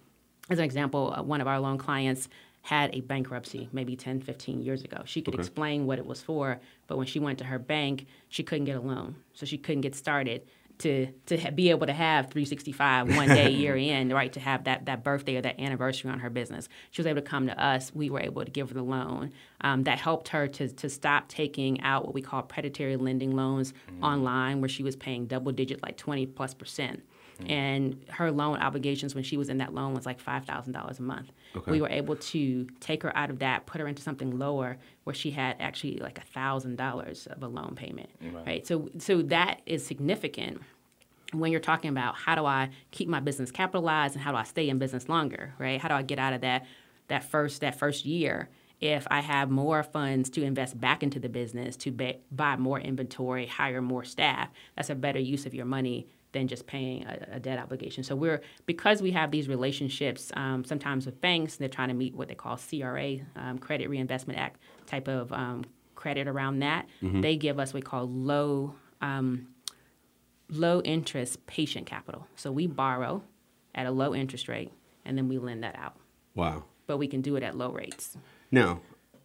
[0.50, 2.28] As an example, uh, one of our loan clients
[2.60, 5.02] had a bankruptcy maybe 10, 15 years ago.
[5.06, 5.40] She could Okay.
[5.42, 8.76] explain what it was for, but when she went to her bank, she couldn't get
[8.76, 10.42] a loan, so she couldn't get started.
[10.78, 14.32] To, to be able to have 365 one day year in, right?
[14.32, 16.68] To have that, that birthday or that anniversary on her business.
[16.90, 17.94] She was able to come to us.
[17.94, 19.32] We were able to give her the loan.
[19.60, 23.72] Um, that helped her to, to stop taking out what we call predatory lending loans
[24.02, 27.02] online, where she was paying double digit, like 20 plus percent.
[27.40, 27.50] Mm-hmm.
[27.50, 31.32] And her loan obligations when she was in that loan was like $5,000 a month.
[31.56, 31.70] Okay.
[31.70, 35.14] We were able to take her out of that, put her into something lower where
[35.14, 38.10] she had actually like $1,000 of a loan payment.
[38.46, 38.66] Right.
[38.66, 40.60] So, so that is significant
[41.32, 44.44] when you're talking about how do I keep my business capitalized and how do I
[44.44, 45.80] stay in business longer, right?
[45.80, 46.66] How do I get out of that
[47.08, 48.48] that first that first year
[48.80, 52.80] if I have more funds to invest back into the business to ba- buy more
[52.80, 54.48] inventory, hire more staff?
[54.76, 58.04] That's a better use of your money than just paying a, a debt obligation.
[58.04, 62.14] So we're because we have these relationships um, sometimes with banks, they're trying to meet
[62.14, 66.86] what they call CRA, um, Credit Reinvestment Act type of um, credit around that.
[67.22, 68.74] They give us what we call low.
[69.00, 69.48] Um,
[70.50, 72.26] low interest patient capital.
[72.36, 73.22] So we borrow
[73.74, 74.72] at a low interest rate
[75.04, 75.96] and then we lend that out.
[76.34, 76.64] Wow.
[76.86, 78.16] But we can do it at low rates.
[78.50, 78.80] Now,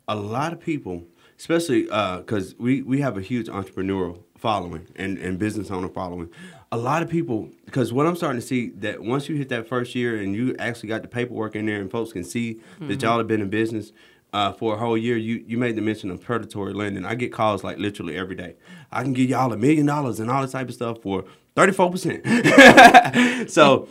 [0.07, 1.03] a lot of people,
[1.37, 6.29] especially because we, we have a huge entrepreneurial following and, and business owner following,
[6.71, 9.67] a lot of people, because what I'm starting to see that once you hit that
[9.67, 13.01] first year and you actually got the paperwork in there and folks can see that
[13.01, 13.91] y'all have been in business
[14.33, 17.05] uh, for a whole year, you, you made the mention of predatory lending.
[17.05, 18.55] I get calls like literally every day.
[18.91, 23.49] I can give y'all a million dollars and all this type of stuff for 34%.
[23.49, 23.87] so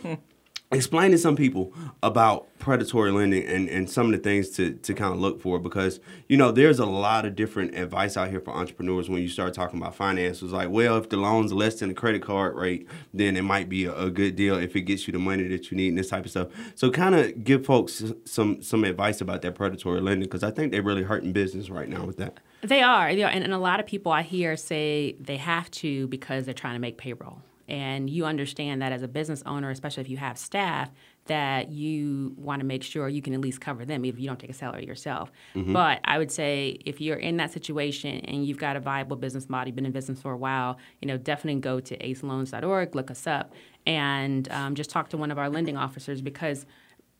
[0.71, 4.93] explain to some people about predatory lending and, and some of the things to, to
[4.93, 8.39] kind of look for because you know there's a lot of different advice out here
[8.39, 11.89] for entrepreneurs when you start talking about finances like well if the loan's less than
[11.89, 15.07] the credit card rate then it might be a, a good deal if it gets
[15.07, 17.65] you the money that you need and this type of stuff so kind of give
[17.65, 21.69] folks some some advice about that predatory lending because i think they're really hurting business
[21.69, 23.15] right now with that They are.
[23.15, 23.29] They are.
[23.29, 26.75] And, and a lot of people I hear say they have to because they're trying
[26.75, 27.41] to make payroll.
[27.69, 30.89] And you understand that as a business owner, especially if you have staff,
[31.27, 34.39] that you want to make sure you can at least cover them if you don't
[34.39, 35.31] take a salary yourself.
[35.73, 39.47] But I would say if you're in that situation and you've got a viable business
[39.47, 43.11] model, you've been in business for a while, you know, definitely go to aceloans.org, look
[43.11, 43.53] us up,
[43.85, 46.65] and um, just talk to one of our lending officers because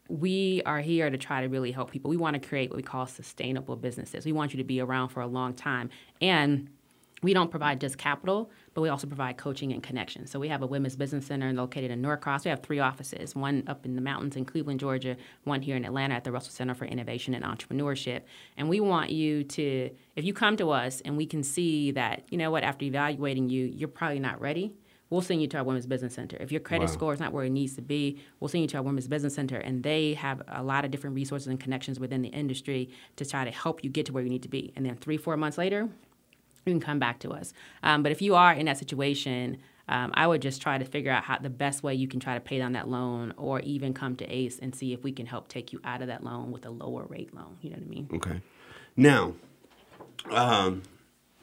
[0.07, 2.09] we are here to try to really help people.
[2.09, 4.25] We want to create what we call sustainable businesses.
[4.25, 5.91] We want you to be around for a long time.
[6.19, 6.69] And
[7.21, 10.25] we don't provide just capital, but we also provide coaching and connection.
[10.27, 12.45] So we have a women's business center located in Norcross.
[12.45, 15.85] We have three offices, one up in the mountains in Cleveland, Georgia, one here in
[15.85, 18.21] Atlanta at the Russell Center for Innovation and Entrepreneurship.
[18.57, 22.23] And we want you to, if you come to us and we can see that,
[22.29, 24.73] you know what, after evaluating you, you're probably not ready,
[25.09, 26.37] we'll send you to our Women's Business Center.
[26.39, 26.93] If your credit Wow.
[26.93, 29.33] score is not where it needs to be, we'll send you to our Women's Business
[29.33, 33.25] Center, and they have a lot of different resources and connections within the industry to
[33.25, 34.71] try to help you get to where you need to be.
[34.75, 35.89] And then three, four months later,
[36.65, 37.53] you can come back to us.
[37.83, 39.57] Um, but if you are in that situation,
[39.87, 42.35] um, I would just try to figure out how the best way you can try
[42.35, 45.25] to pay down that loan, or even come to ACE and see if we can
[45.25, 47.57] help take you out of that loan with a lower rate loan.
[47.61, 48.09] You know what I mean?
[48.13, 48.41] Okay.
[48.95, 49.33] Now,
[50.29, 50.83] um,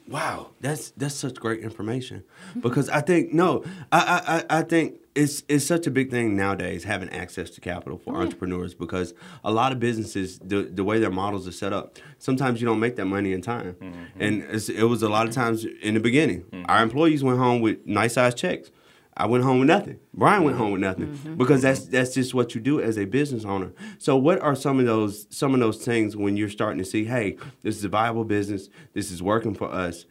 [0.07, 2.23] Wow, that's that's such great information.
[2.59, 6.83] Because I think no, I I, I think it's it's such a big thing nowadays
[6.83, 8.17] having access to capital for mm.
[8.17, 12.61] entrepreneurs because a lot of businesses the the way their models are set up, sometimes
[12.61, 14.21] you don't make that money in time, mm-hmm.
[14.21, 16.43] and it's, it was a lot of times in the beginning.
[16.43, 16.65] Mm-hmm.
[16.69, 18.69] Our employees went home with nice size checks.
[19.19, 19.99] I went home with nothing.
[20.13, 21.07] Brian went home with mm-hmm.
[21.07, 23.73] nothing because that's that's just what you do as a business owner.
[23.97, 27.05] So what are some of those some of those things when you're starting to see,
[27.05, 30.05] hey, this is a viable business, this is working for us.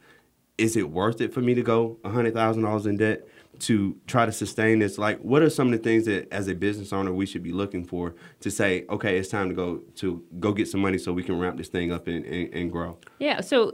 [0.57, 3.25] Is it worth it for me to go hundred thousand dollars in debt
[3.61, 4.97] to try to sustain this?
[4.97, 7.51] Like, what are some of the things that as a business owner we should be
[7.51, 11.13] looking for to say, okay, it's time to go to go get some money so
[11.13, 12.97] we can ramp this thing up and, and, and grow?
[13.19, 13.71] Yeah, so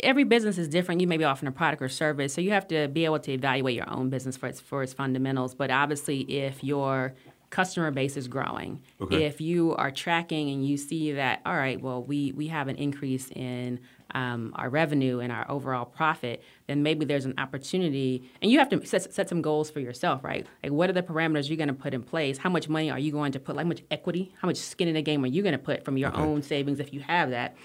[0.00, 1.00] every business is different.
[1.00, 3.32] You may be offering a product or service, so you have to be able to
[3.32, 5.54] evaluate your own business for its for its fundamentals.
[5.54, 7.14] But obviously, if your
[7.50, 9.24] customer base is growing, Okay.
[9.26, 12.76] if you are tracking and you see that, all right, well, we we have an
[12.76, 13.78] increase in
[14.14, 18.68] um, our revenue and our overall profit, then maybe there's an opportunity, and you have
[18.70, 20.46] to set, set some goals for yourself, right?
[20.62, 22.38] Like, what are the parameters you're going to put in place?
[22.38, 23.56] How much money are you going to put?
[23.56, 24.32] Like, how much equity?
[24.40, 26.80] How much skin in the game are you going to put from your own savings
[26.80, 27.56] if you have that?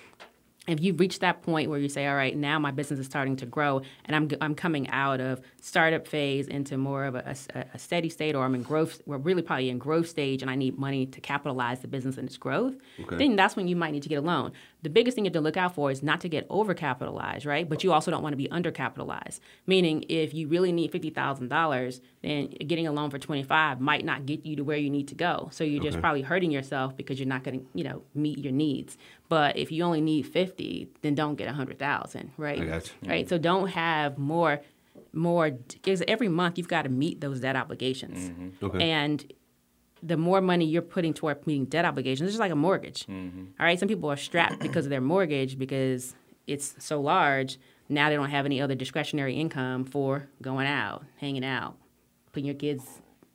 [0.71, 3.35] If you've reached that point where you say, all right, now my business is starting
[3.37, 7.65] to grow and I'm, I'm coming out of startup phase into more of a, a-
[7.73, 10.55] a steady state or I'm in growth, we're really probably in growth stage and I
[10.55, 13.17] need money to capitalize the business and its growth, Okay.
[13.17, 14.51] then that's when you might need to get a loan.
[14.81, 17.67] The biggest thing you have to look out for is not to get overcapitalized, right?
[17.67, 19.39] But you also don't want to be undercapitalized.
[19.67, 23.81] Meaning, if you really need fifty thousand dollars, then getting a loan for twenty five
[23.81, 25.49] might not get you to where you need to go.
[25.51, 26.01] So you're just Okay.
[26.01, 28.97] probably hurting yourself because you're not going to, you know, meet your needs.
[29.29, 32.59] But if you only need fifty, then don't get a hundred thousand, right?
[32.61, 33.09] I got you.
[33.09, 33.29] Right.
[33.29, 34.59] So don't have more,
[35.13, 38.89] more because every month you've got to meet those debt obligations, Okay.
[38.91, 39.31] and
[40.01, 43.05] the more money you're putting toward meeting debt obligations, it's just like a mortgage.
[43.05, 43.45] Mm-hmm.
[43.59, 46.15] All right, some people are strapped because of their mortgage because
[46.47, 47.59] it's so large.
[47.89, 51.75] Now they don't have any other discretionary income for going out, hanging out,
[52.31, 52.83] putting your kids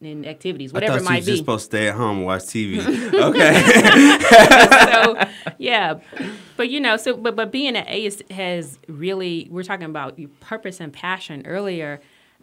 [0.05, 1.33] in activities, whatever I it thought you might was be.
[1.33, 2.79] just supposed to stay at home and watch TV.
[3.29, 3.55] okay.
[4.93, 5.95] so yeah
[6.57, 10.29] but you know so but but being an ace has really we're talking about your
[10.41, 12.01] purpose and passion earlier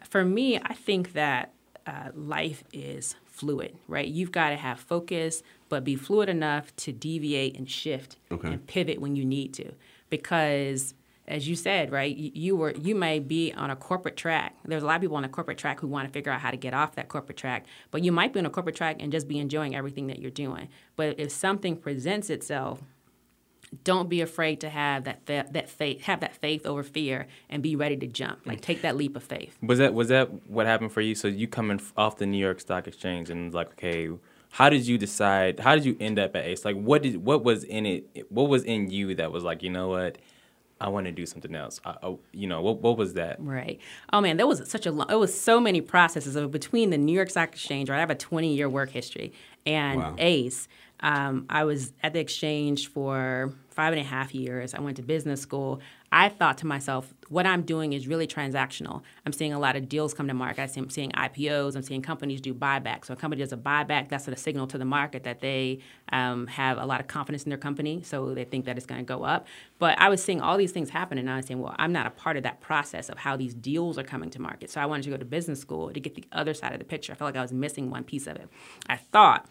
[0.10, 1.52] for me i think that
[1.88, 6.92] uh, life is fluid right you've got to have focus but be fluid enough to
[6.92, 8.48] deviate and shift Okay.
[8.50, 9.72] and pivot when you need to
[10.10, 10.94] because
[11.32, 14.86] as you said right you, were you may be on a corporate track there's a
[14.86, 16.74] lot of people on a corporate track who want to figure out how to get
[16.74, 19.40] off that corporate track but you might be on a corporate track and just be
[19.40, 22.82] enjoying everything that you're doing but if something presents itself
[23.84, 27.64] don't be afraid to have that fa- that faith have that faith over fear and
[27.64, 30.66] be ready to jump like take that leap of faith Was that was that what
[30.66, 31.16] happened for you?
[31.16, 34.10] So you coming off the New York Stock Exchange and like, okay,
[34.52, 35.60] how did you decide?
[35.60, 36.66] How did you end up at Ace?
[36.66, 38.26] Like, what did what was in it?
[38.30, 40.18] What was in you that was like, you know what?
[40.82, 41.80] I want to do something else.
[41.86, 43.38] I, I, you know, what what was that?
[43.40, 43.80] Right.
[44.12, 46.98] Oh man, there was such a long, it was so many processes of between the
[46.98, 47.98] New York Stock Exchange, right?
[47.98, 49.34] I have a 20 year work history,
[49.66, 50.16] and Wow.
[50.18, 50.68] ACE.
[51.04, 54.74] Um, I was at the exchange for five and a half years.
[54.74, 55.82] I went to business school.
[56.12, 59.02] I thought to myself, what I'm doing is really transactional.
[59.26, 60.70] I'm seeing a lot of deals come to market.
[60.78, 61.76] I'm seeing IPOs.
[61.76, 63.06] I'm seeing companies do buybacks.
[63.06, 65.80] So a company does a buyback, that's a signal to the market that they
[66.12, 69.00] um, have a lot of confidence in their company, so they think that it's going
[69.00, 69.48] to go up.
[69.80, 72.06] But I was seeing all these things happen, and I was saying, well, I'm not
[72.06, 74.70] a part of that process of how these deals are coming to market.
[74.70, 76.86] So I wanted to go to business school to get the other side of the
[76.86, 77.14] picture.
[77.14, 78.50] I felt like I was missing one piece of it.
[78.88, 79.48] I thought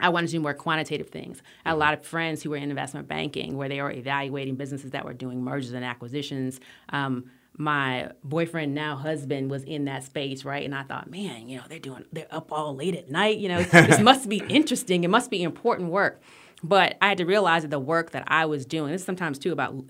[0.00, 1.40] I wanted to do more quantitative things.
[1.64, 4.56] I had a lot of friends who were in investment banking where they were evaluating
[4.56, 6.58] businesses that were doing mergers and acquisitions.
[6.88, 10.64] Um, my boyfriend, now husband, was in that space, right?
[10.64, 13.38] And I thought, man, you know, they're doing, they're up all late at night.
[13.38, 15.04] You know, this must be interesting.
[15.04, 16.20] It must be important work.
[16.64, 19.38] But I had to realize that the work that I was doing, this is sometimes
[19.38, 19.84] too about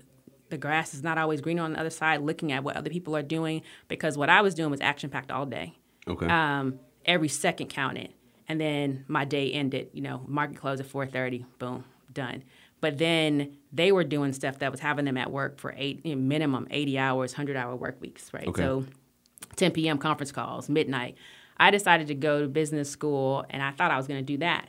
[0.49, 3.15] the grass is not always green on the other side, looking at what other people
[3.15, 5.73] are doing, because what I was doing was action packed all day
[6.07, 6.27] Okay.
[6.27, 8.13] um, every second counted.
[8.47, 11.83] And then my day ended, you know, market closed at 4.30, boom,
[12.13, 12.43] done.
[12.81, 16.21] But then they were doing stuff that was having them at work for eight, know,
[16.21, 18.47] minimum 80 hours, 100-hour work weeks, right?
[18.47, 18.61] Okay.
[18.61, 18.85] So
[19.55, 19.97] 10 p.m.
[19.97, 21.15] conference calls, midnight.
[21.57, 24.37] I decided to go to business school, and I thought I was going to do
[24.39, 24.67] that.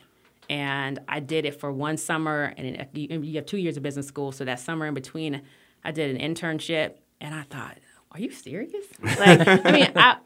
[0.49, 4.31] And I did it for one summer, and you have two years of business school.
[4.31, 5.41] So that summer in between,
[5.83, 7.77] I did an internship, and I thought,
[8.17, 8.85] are you serious?
[9.19, 10.17] Like, I mean, I,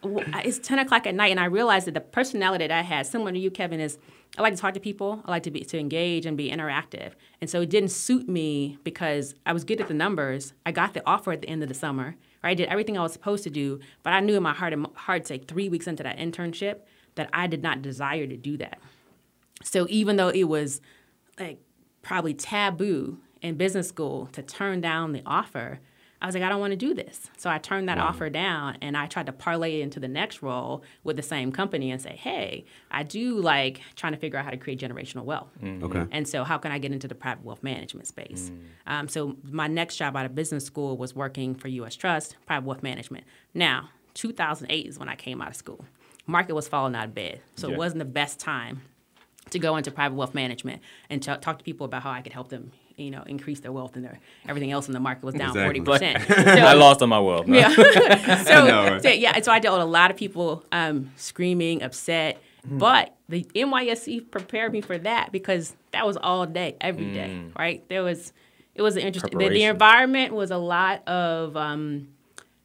[0.43, 3.31] it's 10 o'clock at night, and I realized that the personality that I had, similar
[3.31, 3.97] to you, Kevin, is
[4.37, 5.21] I like to talk to people.
[5.25, 7.11] I like to be to engage and be interactive.
[7.41, 10.53] And so it didn't suit me because I was good at the numbers.
[10.65, 12.15] I got the offer at the end of the summer.
[12.43, 12.51] Right?
[12.51, 14.87] I did everything I was supposed to do, but I knew in my heart, and
[14.95, 16.79] heart, say three weeks into that internship,
[17.15, 18.79] that I did not desire to do that.
[19.63, 20.81] So even though it was
[21.39, 21.59] like
[22.01, 25.79] probably taboo in business school to turn down the offer,
[26.22, 27.30] I was like, I don't want to do this.
[27.38, 30.43] So I turned that offer down and I tried to parlay it into the next
[30.43, 34.45] role with the same company and say, hey, I do like trying to figure out
[34.45, 35.49] how to create generational wealth.
[35.63, 36.05] Okay.
[36.11, 38.51] And so, how can I get into the private wealth management space?
[38.86, 41.95] Um, so, my next job out of business school was working for U.S.
[41.95, 43.24] Trust, private wealth management.
[43.55, 45.86] Now, 2008 is when I came out of school.
[46.28, 47.74] Market was falling out of bed, so Yeah.
[47.74, 48.82] it wasn't the best time
[49.49, 52.32] to go into private wealth management and t- talk to people about how I could
[52.34, 52.72] help them,
[53.02, 55.82] you know, increase their wealth and their everything else in the market was down Exactly.
[55.82, 56.30] forty percent.
[56.60, 57.47] I lost on my wealth.
[57.47, 57.58] no.
[57.58, 57.70] Yeah.
[58.43, 59.02] so, know, right?
[59.02, 62.41] so, yeah, so I dealt with a lot of people um, screaming, upset.
[62.68, 62.78] Hmm.
[62.78, 67.84] But the NYSE prepared me for that because that was all day, every day, right?
[67.89, 68.34] There was,
[68.76, 69.38] it was an interesting.
[69.38, 72.10] The, the environment was a lot of um,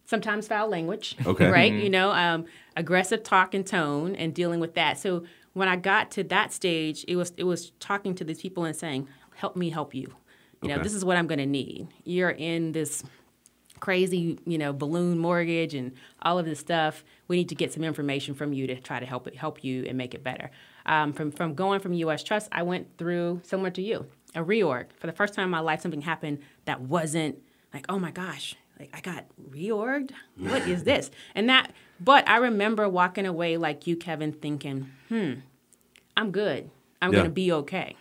[0.05, 1.49] sometimes foul language, Okay.
[1.51, 1.73] right?
[1.73, 2.45] You know, um,
[2.77, 4.99] aggressive talk and tone, and dealing with that.
[4.99, 5.25] So
[5.55, 8.77] when I got to that stage, it was it was talking to these people and
[8.77, 10.13] saying, "Help me, help you."
[10.69, 11.89] You know, this is what I'm going to need.
[12.05, 13.03] You're in this
[13.81, 15.93] crazy, you know, balloon mortgage and
[16.23, 17.05] all of this stuff.
[17.29, 19.85] We need to get some information from you to try to help it help you
[19.87, 20.51] and make it better.
[20.87, 22.23] Um, from from going from U.S.
[22.23, 25.61] Trust, I went through similar to you a reorg for the first time in my
[25.61, 25.81] life.
[25.81, 27.39] Something happened that wasn't
[27.75, 30.13] like, oh my gosh, like I got reorged.
[30.39, 31.11] What is this?
[31.35, 35.35] And that, but I remember walking away like you, Kevin, thinking, hmm,
[36.17, 36.71] I'm good.
[37.03, 37.19] I'm Yeah.
[37.19, 37.97] gonna be okay.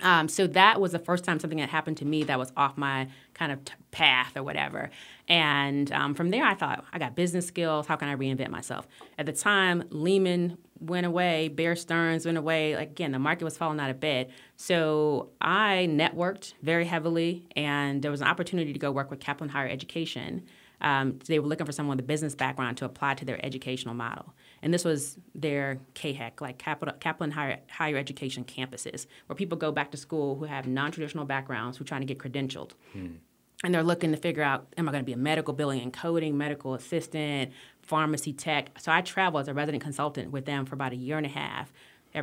[0.00, 2.76] Um, so that was the first time something that happened to me that was off
[2.76, 4.90] my kind of t- path or whatever.
[5.26, 7.86] And um, from there, I thought, I got business skills.
[7.86, 8.86] How can I reinvent myself?
[9.18, 12.76] At the time, Lehman went away, Bear Stearns went away.
[12.76, 14.30] Like, again, the market was falling out of bed.
[14.56, 19.50] So I networked very heavily, and there was an opportunity to go work with Kaplan
[19.50, 20.44] Higher Education.
[20.80, 23.94] Um, they were looking for someone with a business background to apply to their educational
[23.94, 24.32] model.
[24.62, 29.70] And this was their KHEC, like Capital, Kaplan Higher, Higher Education campuses, where people go
[29.72, 32.72] back to school who have non traditional backgrounds who are trying to get credentialed.
[33.64, 35.92] And they're looking to figure out am I going to be a medical billing and
[35.92, 37.52] coding, medical assistant,
[37.82, 38.70] pharmacy tech?
[38.78, 41.30] So I traveled as a resident consultant with them for about a year and a
[41.30, 41.72] half.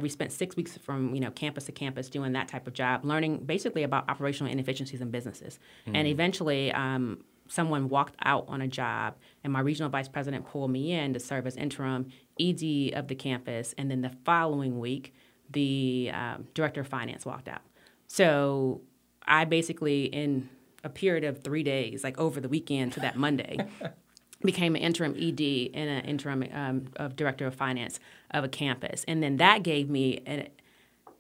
[0.02, 3.06] We spent six weeks from you know campus to campus doing that type of job,
[3.06, 5.58] learning basically about operational inefficiencies in businesses.
[5.94, 10.72] And eventually, um, someone walked out on a job, and my regional vice president pulled
[10.72, 12.08] me in to serve as interim
[12.40, 13.74] ED of the campus.
[13.78, 15.14] And then the following week,
[15.52, 17.62] the um, director of finance walked out.
[18.08, 18.82] So
[19.28, 20.50] I basically, in
[20.84, 23.58] a period of three days, like over the weekend to that Monday,
[24.42, 28.00] became an interim ED and an interim um, of director of finance
[28.32, 29.04] of a campus.
[29.08, 30.48] And then that gave me an,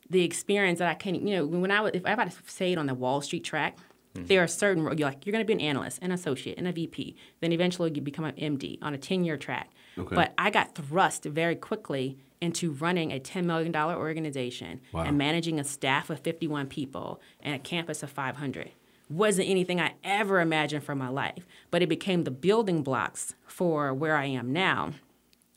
[0.10, 2.72] the experience that I can, you know, when I was, if I had to say
[2.72, 3.78] it on the Wall Street track,
[4.16, 4.26] Mm-hmm.
[4.28, 4.98] there are certain, roles.
[4.98, 7.16] you're like, you're going to be an analyst, an associate, and a VP.
[7.42, 9.70] Then eventually you become an MD on a 10 year track.
[9.98, 10.16] Okay.
[10.16, 15.04] But I got thrust very quickly into running a $10 million organization Wow.
[15.04, 18.72] and managing a staff of 51 people and a campus of 500.
[19.10, 23.94] Wasn't anything I ever imagined for my life, but it became the building blocks for
[23.94, 24.92] where I am now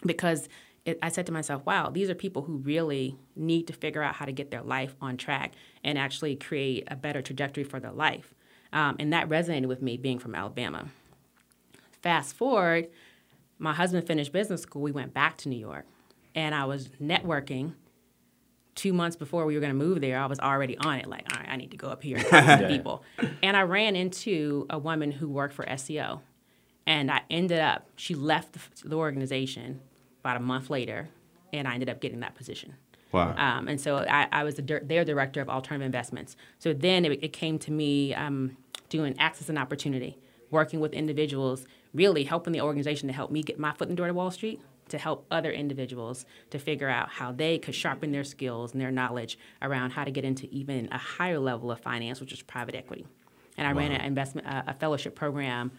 [0.04, 0.48] because
[0.84, 4.14] it, I said to myself, wow, these are people who really need to figure out
[4.16, 7.92] how to get their life on track and actually create a better trajectory for their
[7.92, 8.34] life.
[8.72, 10.88] Um, and that resonated with me being from Alabama.
[12.02, 12.88] Fast forward,
[13.58, 14.82] my husband finished business school.
[14.82, 15.86] We went back to New York,
[16.34, 17.74] and I was networking.
[18.74, 21.08] Two months before we were going to move there, I was already on it.
[21.08, 23.02] Like, all right, I need to go up here and talk to people.
[23.42, 26.20] And I ran into a woman who worked for SEO,
[26.86, 27.88] and I ended up.
[27.96, 29.80] She left the, the organization
[30.20, 31.08] about a month later,
[31.52, 32.74] and I ended up getting that position.
[33.12, 33.34] Wow.
[33.36, 36.36] Um, and so I, I was the, their director of alternative investments.
[36.58, 38.56] So then it, it came to me um,
[38.88, 40.18] doing access and opportunity,
[40.50, 43.96] working with individuals, really helping the organization to help me get my foot in the
[43.96, 48.10] door to Wall Street, to help other individuals to figure out how they could sharpen
[48.12, 51.80] their skills and their knowledge around how to get into even a higher level of
[51.80, 53.06] finance, which is private equity.
[53.56, 55.72] And I ran an investment, uh, a fellowship program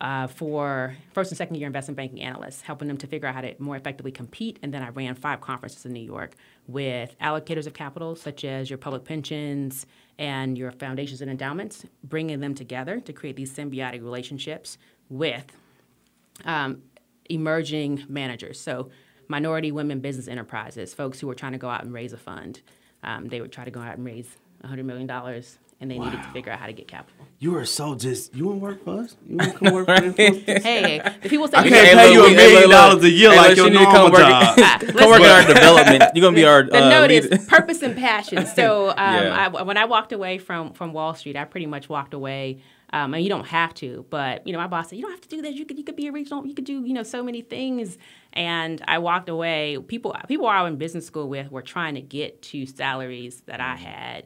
[0.00, 3.40] uh, for first and second year investment banking analysts, helping them to figure out how
[3.40, 4.58] to more effectively compete.
[4.62, 6.34] And then I ran five conferences in New York
[6.66, 9.86] with allocators of capital, such as your public pensions
[10.18, 14.78] and your foundations and endowments, bringing them together to create these symbiotic relationships
[15.08, 15.44] with
[16.44, 16.82] um,
[17.30, 18.60] emerging managers.
[18.60, 18.90] So,
[19.28, 22.60] minority women business enterprises, folks who were trying to go out and raise a fund.
[23.02, 25.08] Um, they would try to go out and raise $100 million,
[25.82, 27.26] and they needed to figure out how to get capital.
[27.40, 28.34] You are so just.
[28.34, 29.16] You want to work for us?
[29.28, 30.14] You want to come work for us?
[30.16, 33.30] hey, the people say I can't can't- pay look, you a million dollars a year
[33.30, 34.58] hey, like look, your you need to come normal work- job.
[34.58, 36.02] Ah, Come work in our development.
[36.14, 38.46] You're gonna be our the uh, note lead- is purpose and passion.
[38.54, 39.50] So um, Yeah.
[39.56, 42.62] I, when I walked away from from Wall Street, I pretty much walked away.
[42.94, 45.22] Um, and you don't have to, but you know, my boss said you don't have
[45.22, 45.54] to do this.
[45.54, 46.46] You could you could be a regional.
[46.46, 47.96] You could do you know so many things.
[48.34, 49.78] And I walked away.
[49.88, 53.60] People people I was in business school with were trying to get to salaries that
[53.60, 54.24] I had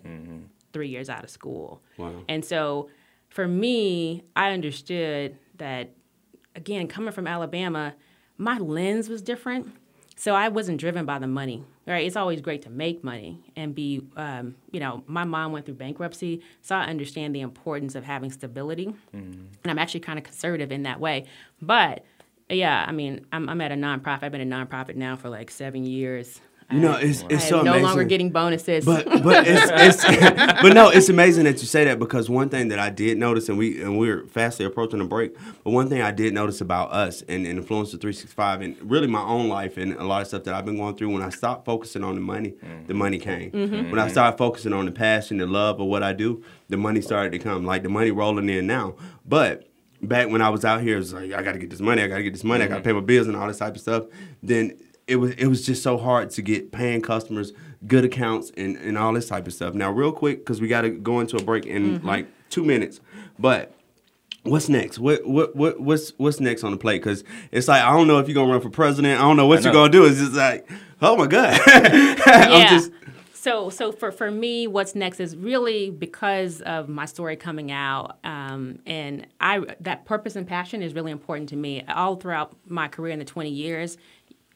[0.76, 1.80] three years out of school.
[1.96, 2.12] Wow.
[2.28, 2.90] And so
[3.30, 5.84] for me, I understood that,
[6.54, 7.94] again, coming from Alabama,
[8.36, 9.72] my lens was different.
[10.18, 12.06] So I wasn't driven by the money, right?
[12.06, 15.76] It's always great to make money and be, um, you know, my mom went through
[15.76, 18.94] bankruptcy, so I understand the importance of having stability.
[19.62, 21.24] And I'm actually kind of conservative in that way.
[21.60, 22.04] But
[22.48, 24.22] yeah, I mean, I'm, I'm at a nonprofit.
[24.24, 26.40] I've been a nonprofit now for like seven years.
[26.70, 28.84] You know, it's- it's I so am no longer getting bonuses.
[28.84, 30.04] But but it's, it's
[30.62, 33.48] but no, it's amazing that you say that because one thing that I did notice,
[33.48, 36.90] and we and we're fastly approaching a break, but one thing I did notice about
[36.90, 40.22] us and, and Influencer three six five and really my own life and a lot
[40.22, 41.10] of stuff that I've been going through.
[41.10, 42.96] When I stopped focusing on the money, the mm-hmm.
[42.96, 43.52] money came.
[43.52, 43.90] Mm-hmm.
[43.90, 44.10] When I mm-hmm.
[44.10, 47.38] started focusing on the passion, the love of what I do, the money started to
[47.38, 47.64] come.
[47.64, 49.68] Like the money rolling in now, but.
[50.02, 52.02] Back when I was out here, it was like I got to get this money,
[52.02, 53.56] I got to get this money, I got to pay my bills and all this
[53.56, 54.04] type of stuff.
[54.42, 57.52] Then it was it was just so hard to get paying customers,
[57.86, 59.74] good accounts, and, and all this type of stuff.
[59.74, 63.00] Now, real quick, because we got to go into a break in like two minutes,
[63.38, 63.72] but.
[64.42, 65.00] What's next?
[65.00, 67.02] What what what what's what's next on the plate?
[67.02, 69.18] Because it's like I don't know if you're gonna run for president.
[69.18, 70.04] I don't know what I you're gonna do.
[70.04, 70.70] It's just like,
[71.02, 71.60] oh my god.
[71.66, 72.70] I'm yeah.
[72.70, 72.92] just
[73.46, 78.18] so so for, for me, what's next is really because of my story coming out,
[78.24, 81.84] um, and I that purpose and passion is really important to me.
[81.88, 83.98] All throughout my career in the 20 years,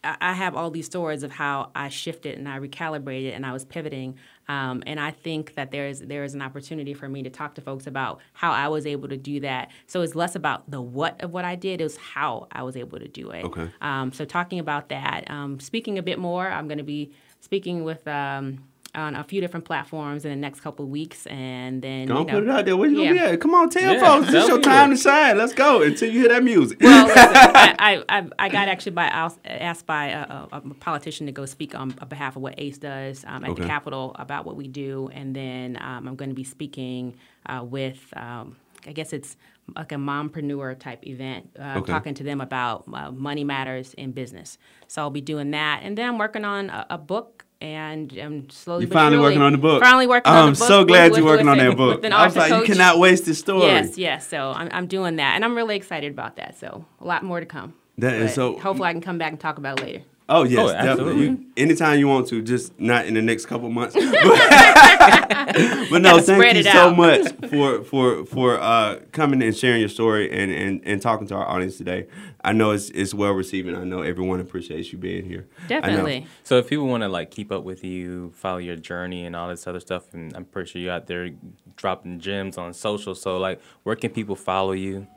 [0.03, 3.65] I have all these stories of how I shifted and I recalibrated and I was
[3.65, 4.17] pivoting.
[4.47, 7.53] Um, and I think that there is there is an opportunity for me to talk
[7.55, 9.69] to folks about how I was able to do that.
[9.85, 12.75] So it's less about the what of what I did; it was how I was
[12.75, 13.45] able to do it.
[13.45, 13.69] Okay.
[13.79, 17.83] Um, so talking about that, um, speaking a bit more, I'm going to be speaking
[17.83, 18.63] with um,
[18.93, 22.25] on a few different platforms in the next couple of weeks, and then don't you
[22.25, 22.75] know, put it out there.
[22.77, 23.27] Where you gonna yeah.
[23.27, 23.41] be at?
[23.41, 24.27] Come on, tell Yeah, folks.
[24.27, 25.37] It's tell your time to shine.
[25.37, 26.79] Let's go until you hear that music.
[26.81, 27.75] Well, listen, I,
[28.09, 29.05] I, I, I got actually by
[29.45, 33.23] asked by a, a, a politician to go speak on behalf of what ACE does
[33.27, 33.61] um, at Okay.
[33.61, 37.15] the Capitol about what we do, and then um, I'm going to be speaking
[37.45, 38.01] uh, with.
[38.15, 39.37] Um, I guess it's
[39.75, 41.91] like a mompreneur type event, uh, Okay.
[41.91, 44.57] talking to them about uh, money matters in business.
[44.87, 48.49] So I'll be doing that, and then I'm working on a, a book, and I'm
[48.49, 48.83] slowly.
[48.83, 49.83] You but finally surely- working on the book.
[49.83, 50.67] Finally working I'm on the book.
[50.67, 52.05] so glad with- you're working with on that book.
[52.05, 53.67] I was like, you cannot waste this story.
[53.67, 54.27] Yes, yes.
[54.27, 56.57] So I'm, I'm doing that, and I'm really excited about that.
[56.59, 57.73] So a lot more to come.
[57.97, 60.03] That is so- Hopefully, I can come back and talk about it later.
[60.29, 60.89] Oh yes, Oh, definitely.
[60.89, 61.25] absolutely.
[61.25, 63.95] You, anytime you want to, just not in the next couple months.
[63.95, 64.03] But,
[65.89, 66.95] but no, thank you so out.
[66.97, 71.35] much for for for uh, coming and sharing your story and, and, and talking to
[71.35, 72.07] our audience today.
[72.43, 75.47] I know it's it's well received, and I know everyone appreciates you being here.
[75.67, 76.27] Definitely.
[76.43, 79.49] So if people want to like keep up with you, follow your journey and all
[79.49, 81.31] this other stuff, and I'm pretty sure you're out there
[81.75, 83.15] dropping gems on social.
[83.15, 85.07] So like, where can people follow you?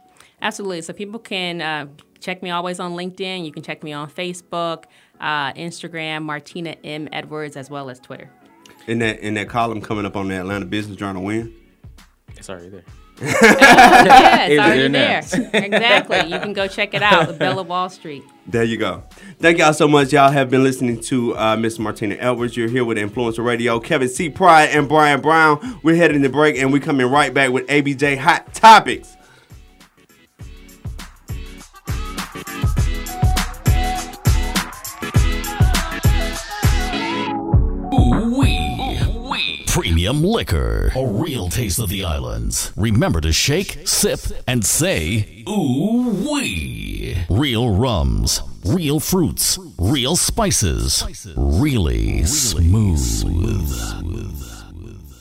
[0.45, 0.83] Absolutely.
[0.83, 1.87] So people can uh,
[2.21, 3.45] check me always on LinkedIn.
[3.45, 4.85] You can check me on Facebook,
[5.21, 8.31] uh, Instagram, Martina M Edwards, as well as Twitter.
[8.87, 11.53] In that in that column coming up on the Atlanta Business Journal, when
[12.37, 12.85] It's already there.
[13.23, 15.65] Yeah, it's It's already there there.
[15.65, 16.19] exactly.
[16.33, 17.29] You can go check it out.
[17.29, 18.25] The Belle of Wall Street.
[18.47, 19.05] There you go.
[19.39, 20.13] Thank y'all so much.
[20.13, 22.57] Y'all have been listening to uh, Miss Martina Edwards.
[22.57, 23.79] You're here with Influencer Radio.
[23.81, 24.29] Kevin C.
[24.29, 25.79] Pride and Brian Brown.
[25.83, 29.17] We're heading to break and we're coming right back with ABJ Hot Topics.
[39.75, 40.93] Premium liquor.
[40.95, 42.73] A real taste of the islands.
[42.77, 47.17] Remember to shake, sip, and say, ooh wee.
[47.29, 51.03] Real rums, real fruits, real spices.
[51.37, 53.01] Really smooth.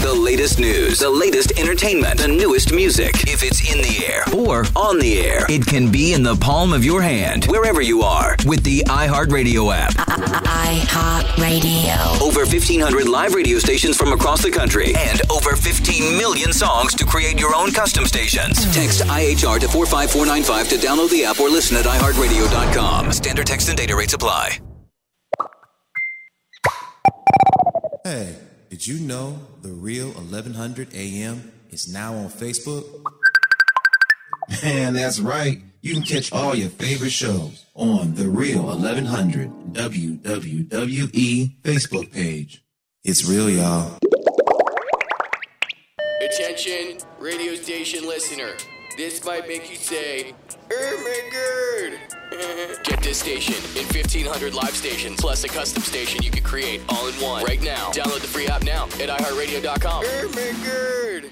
[0.00, 3.12] The latest news, the latest entertainment, the newest music.
[3.28, 6.72] If it's in the air or on the air, it can be in the palm
[6.72, 10.07] of your hand, wherever you are, with the iHeartRadio app.
[10.22, 12.20] iHeartRadio.
[12.20, 17.04] Over 1,500 live radio stations from across the country, and over 15 million songs to
[17.04, 18.64] create your own custom stations.
[18.74, 23.12] Text IHR to 45495 to download the app or listen at iHeartRadio.com.
[23.12, 24.58] Standard text and data rates apply.
[28.04, 28.36] Hey,
[28.70, 32.84] did you know the real 1100 AM is now on Facebook?
[34.62, 35.60] Man, that's right.
[35.80, 42.64] You can catch all your favorite shows on the real 1100 WWE Facebook page.
[43.04, 43.96] It's real, y'all.
[46.20, 48.54] Attention, radio station listener.
[48.96, 50.34] This might make you say,
[50.72, 52.84] Oh my god!
[52.84, 57.06] Get this station in 1500 live stations, plus a custom station you can create all
[57.06, 57.44] in one.
[57.44, 57.90] Right now.
[57.92, 60.04] Download the free app now at iHeartRadio.com.
[60.04, 61.30] Oh my god!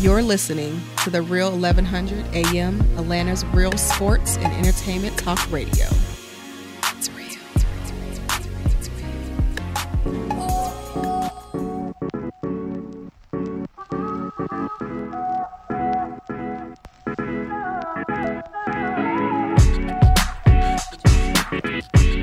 [0.00, 5.86] You're listening to the Real 1100 AM, Atlanta's real sports and entertainment talk radio.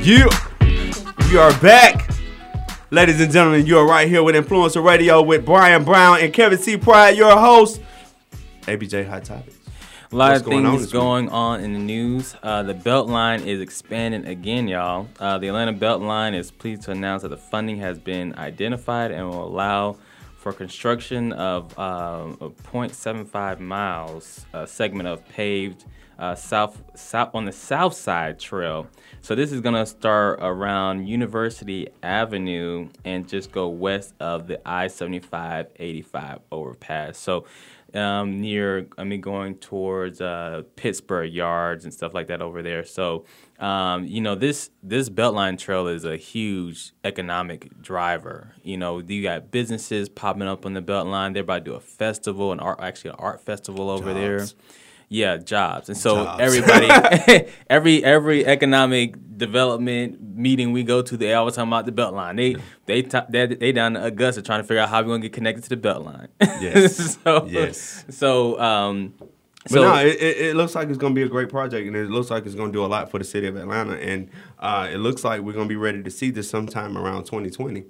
[0.01, 0.27] You,
[1.29, 2.08] you are back.
[2.91, 6.57] Ladies and gentlemen, you are right here with Influencer Radio with Brian Brown and Kevin
[6.57, 6.75] C.
[6.75, 7.79] Pride, your host.
[8.61, 9.55] ABJ Hot Topics.
[10.11, 12.35] A lot What's of going on things going on in the news.
[12.41, 15.07] Uh, the Beltline is expanding again, y'all.
[15.19, 19.29] Uh, the Atlanta Beltline is pleased to announce that the funding has been identified and
[19.29, 19.95] will allow
[20.37, 25.85] for construction of um, a 0.75 miles uh, segment of paved
[26.17, 28.87] uh, south, south on the south side trail.
[29.21, 35.67] So this is gonna start around University Avenue and just go west of the I-75
[35.77, 37.17] 85 overpass.
[37.17, 37.45] So
[37.93, 42.83] um, near, I mean, going towards uh, Pittsburgh Yards and stuff like that over there.
[42.83, 43.25] So,
[43.59, 48.53] um, you know, this this Beltline Trail is a huge economic driver.
[48.63, 51.33] You know, you got businesses popping up on the Beltline.
[51.33, 54.45] They're about to do a festival, an art, actually an art festival over there.
[55.09, 55.89] Yeah, jobs.
[55.89, 56.39] And so Jobs.
[56.39, 56.87] everybody,
[57.69, 62.37] every every economic development meeting we go to, they always talking about the Beltline.
[62.37, 62.55] They
[62.85, 65.33] they ta- they they down to Augusta trying to figure out how we're gonna get
[65.33, 66.27] connected to the Beltline.
[66.61, 67.17] Yes.
[67.23, 68.05] so, Yes.
[68.09, 69.15] So um.
[69.63, 71.85] But So no, it, it, it looks like it's going to be a great project,
[71.85, 73.95] and it looks like it's going to do a lot for the city of Atlanta.
[73.95, 77.25] And uh, it looks like we're going to be ready to see this sometime around
[77.25, 77.83] 2020.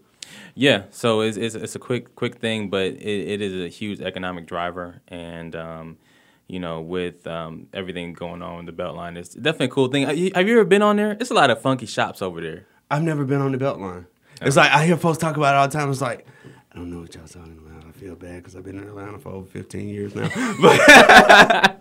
[0.56, 3.00] Yeah, so it's, it's, it's a quick quick thing, but it,
[3.30, 5.98] it is a huge economic driver, and um,
[6.50, 10.04] you know, with um, everything going on in the Beltline, it's definitely a cool thing.
[10.08, 11.12] Have you, ever been on there?
[11.12, 12.66] It's a lot of funky shops over there.
[12.92, 14.08] I've never been on the Beltline.
[14.42, 15.92] It's like I hear folks talk about it all the time.
[15.92, 16.26] It's like
[16.74, 17.86] I don't know what y'all talking about.
[17.88, 20.28] I feel bad because I've been in Atlanta for over 15 years now.
[20.62, 21.76] But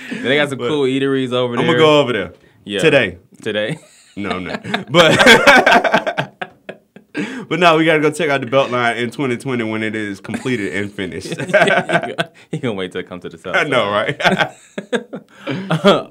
[0.22, 1.60] They got some But cool eateries over there.
[1.64, 2.32] I'm gonna go over there
[2.64, 2.80] Yeah.
[2.80, 3.18] today.
[3.42, 3.78] Today,
[4.16, 4.56] No, no.
[4.90, 5.18] But
[7.48, 10.74] but no, we gotta go check out the Beltline in 2020 when it is completed
[10.74, 11.30] and finished.
[12.50, 13.56] you can wait till it comes to the south.
[13.56, 14.20] I know, right?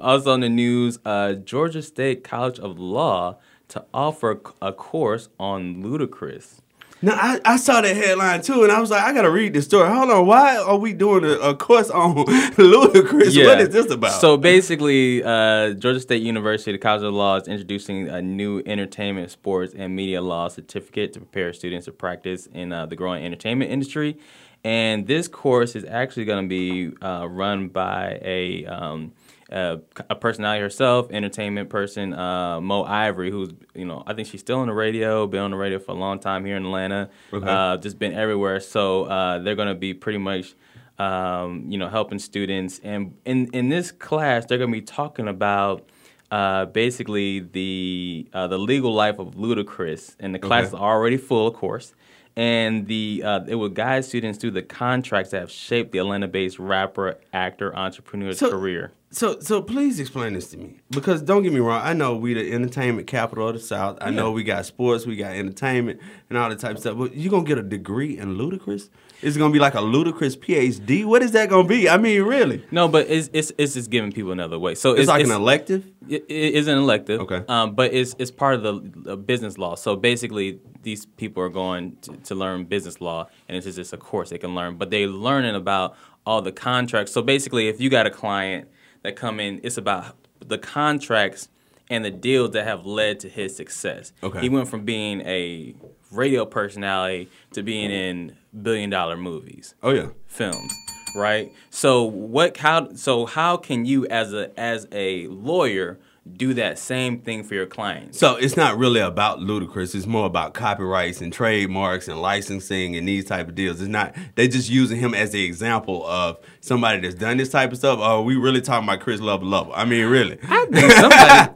[0.00, 5.82] also on the news, uh, Georgia State College of Law to offer a course on
[5.82, 6.60] Ludacris.
[7.02, 9.66] Now I, I saw that headline too, and I was like, I gotta read this
[9.66, 9.88] story.
[9.88, 13.44] Hold on, why are we doing a, a course on Ludacris?
[13.44, 14.18] What is this about?
[14.20, 19.30] So basically, uh, Georgia State University, the College of Law, is introducing a new entertainment,
[19.30, 23.70] sports, and media law certificate to prepare students to practice in uh, the growing entertainment
[23.70, 24.16] industry.
[24.64, 29.12] And this course is actually going to be uh, run by a um,
[29.50, 29.78] a,
[30.10, 34.58] a personality herself, entertainment person, uh, Mo Ivory, who's you know I think she's still
[34.58, 37.46] on the radio, been on the radio for a long time here in Atlanta, Okay.
[37.48, 38.60] uh, just been everywhere.
[38.60, 40.54] So uh, they're going to be pretty much
[40.98, 42.80] um, you know, helping students.
[42.82, 45.86] And in, in this class, they're going to be talking about
[46.30, 50.16] uh, basically the uh, the legal life of Ludacris.
[50.18, 50.68] And the class Okay.
[50.68, 51.94] is already full, of course.
[52.34, 56.58] And the uh, it will guide students through the contracts that have shaped the Atlanta-based
[56.58, 58.92] rapper, actor, entrepreneur's So- career.
[59.12, 61.80] So, so please explain this to me because don't get me wrong.
[61.82, 63.98] I know we the entertainment capital of the South.
[64.00, 66.98] I know we got sports, we got entertainment, and all that type of stuff.
[66.98, 68.90] But you gonna get a degree in Ludacris?
[69.22, 71.04] It's gonna be like a Ludacris PhD?
[71.04, 71.88] What is that gonna be?
[71.88, 72.64] I mean, really?
[72.72, 74.74] No, but it's it's, it's just giving people another way.
[74.74, 75.86] So It's, like an elective.
[76.08, 77.20] It, it is an elective.
[77.20, 77.42] Okay.
[77.48, 78.62] Um, but it's it's part of
[79.04, 79.76] the, business law.
[79.76, 83.96] So basically, these people are going to, to learn business law, and it's just a
[83.96, 84.76] course they can learn.
[84.76, 85.96] But they're learning about
[86.26, 87.12] all the contracts.
[87.12, 88.68] So basically, if you got a client
[89.06, 91.48] that come in, it's about the contracts
[91.88, 94.12] and the deals that have led to his success.
[94.22, 94.40] Okay.
[94.40, 95.74] He went from being a
[96.10, 100.08] radio personality to being in billion dollar movies Oh yeah.
[100.28, 100.72] films
[101.16, 105.98] right so what how so how can you as a as a lawyer
[106.32, 109.94] do that same thing for your clients So it's not really about Ludacris.
[109.94, 113.80] It's more about copyrights and trademarks and licensing and these type of deals.
[113.80, 114.14] It's not.
[114.34, 118.00] They just using him as the example of somebody that's done this type of stuff.
[118.02, 119.70] Oh, we really talking about Chris Love Love.
[119.72, 120.38] I mean, really.
[120.48, 121.52] I think somebody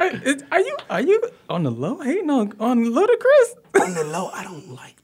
[0.00, 3.80] are, are you are you on the low hating on on Ludacris?
[3.80, 4.96] on the low, I don't like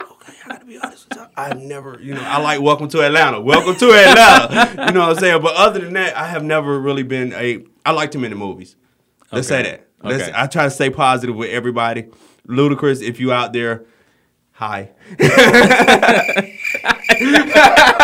[0.00, 1.26] Okay, I gotta be honest with you.
[1.36, 3.40] I've never, you know, I like Welcome to Atlanta.
[3.40, 4.70] Welcome to Atlanta.
[4.86, 5.40] you know what I'm saying?
[5.40, 7.64] But other than that, I have never really been a.
[7.86, 8.76] I liked him in the movies.
[9.32, 9.62] Let's Okay.
[9.64, 9.86] say that.
[10.02, 10.32] Let's, Okay.
[10.34, 12.06] I try to stay positive with everybody.
[12.46, 13.84] Ludacris, if you out there,
[14.52, 14.90] hi.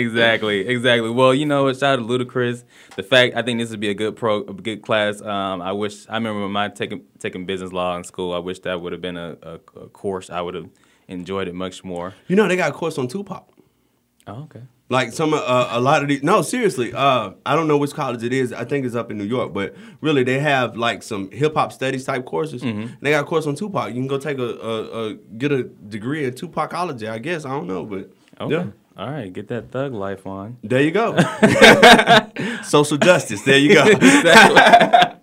[0.00, 1.10] exactly, exactly.
[1.10, 2.64] Well, you know, shout out to Ludacris.
[2.96, 5.20] The fact I think this would be a good pro, a good class.
[5.22, 8.32] Um, I wish I remember when my taking taking business law in school.
[8.32, 10.68] I wish that would have been a, a, a course I would have
[11.08, 12.14] enjoyed it much more.
[12.26, 13.48] You know they got a course on Tupac.
[14.26, 14.62] Oh, okay.
[14.90, 16.22] Like some uh, a lot of these.
[16.22, 16.94] No, seriously.
[16.94, 18.54] Uh, I don't know which college it is.
[18.54, 21.72] I think it's up in New York, but really they have like some hip hop
[21.74, 22.62] studies type courses.
[22.62, 22.94] Mm-hmm.
[23.02, 23.88] They got a course on Tupac.
[23.88, 27.06] You can go take a, a, a get a degree in Tupacology.
[27.08, 28.54] I guess I don't know, but Okay.
[28.54, 28.66] yeah.
[28.98, 30.58] All right, get that thug life on.
[30.64, 31.16] There you go.
[32.64, 33.42] Social justice.
[33.42, 33.84] There you go.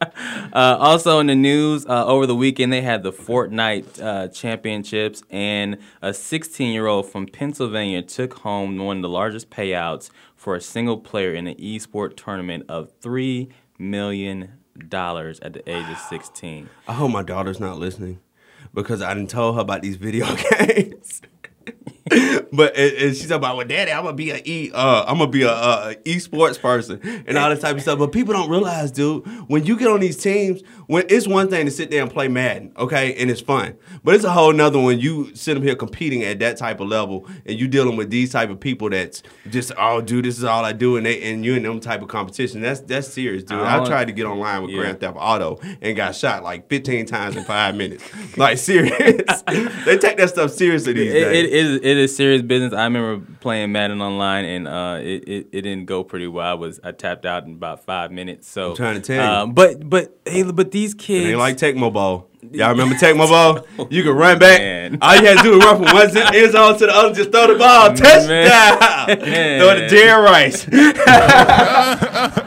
[0.54, 5.22] Uh, also in the news, uh, over the weekend they had the Fortnite uh, championships,
[5.30, 10.98] and a 16-year-old from Pennsylvania took home one of the largest payouts for a single
[10.98, 14.54] player in an esport tournament of three million
[14.88, 16.70] dollars at the age of 16.
[16.88, 18.22] I hope my daughter's not listening
[18.74, 21.22] because I didn't tell her about these video games.
[22.10, 25.30] But and, and she's about, well, daddy, I'm gonna be a e, uh, I'm gonna
[25.32, 27.98] be a, a, a esports person and all this type of stuff.
[27.98, 31.66] But people don't realize, dude, when you get on these teams, when it's one thing
[31.66, 34.80] to sit there and play Madden, okay, and it's fun, but it's a whole nother
[34.80, 38.12] when you sit them here competing at that type of level and you dealing with
[38.12, 41.24] these type of people that's just, oh, dude, this is all I do, and they
[41.24, 42.62] and you in them type of competition.
[42.62, 43.58] That's that's serious, dude.
[43.60, 44.80] I, don't- tried to get online with Yeah.
[44.82, 48.04] Grand Theft Auto and got shot like 15 times in five minutes.
[48.38, 48.94] Like serious,
[49.86, 51.46] they take that stuff seriously these It, days.
[51.46, 52.74] it is it is serious business.
[52.74, 56.46] I remember playing Madden online, and uh, it, it it didn't go pretty well.
[56.46, 58.48] I was I tapped out in about five minutes.
[58.48, 59.30] So I'm trying to tell you.
[59.44, 62.30] um, but but hey, but these kids, ain't like Tecmo Bowl.
[62.52, 63.28] Y'all remember Tecmo
[63.78, 63.88] Bowl?
[63.90, 64.60] You could run back.
[64.60, 64.98] Man.
[65.02, 67.32] All you had to do was run from one end zone to the other, just
[67.32, 67.94] throw the ball.
[67.94, 69.20] Touchdown!
[69.28, 69.60] Man.
[69.60, 70.66] Throw it to Jerry Rice.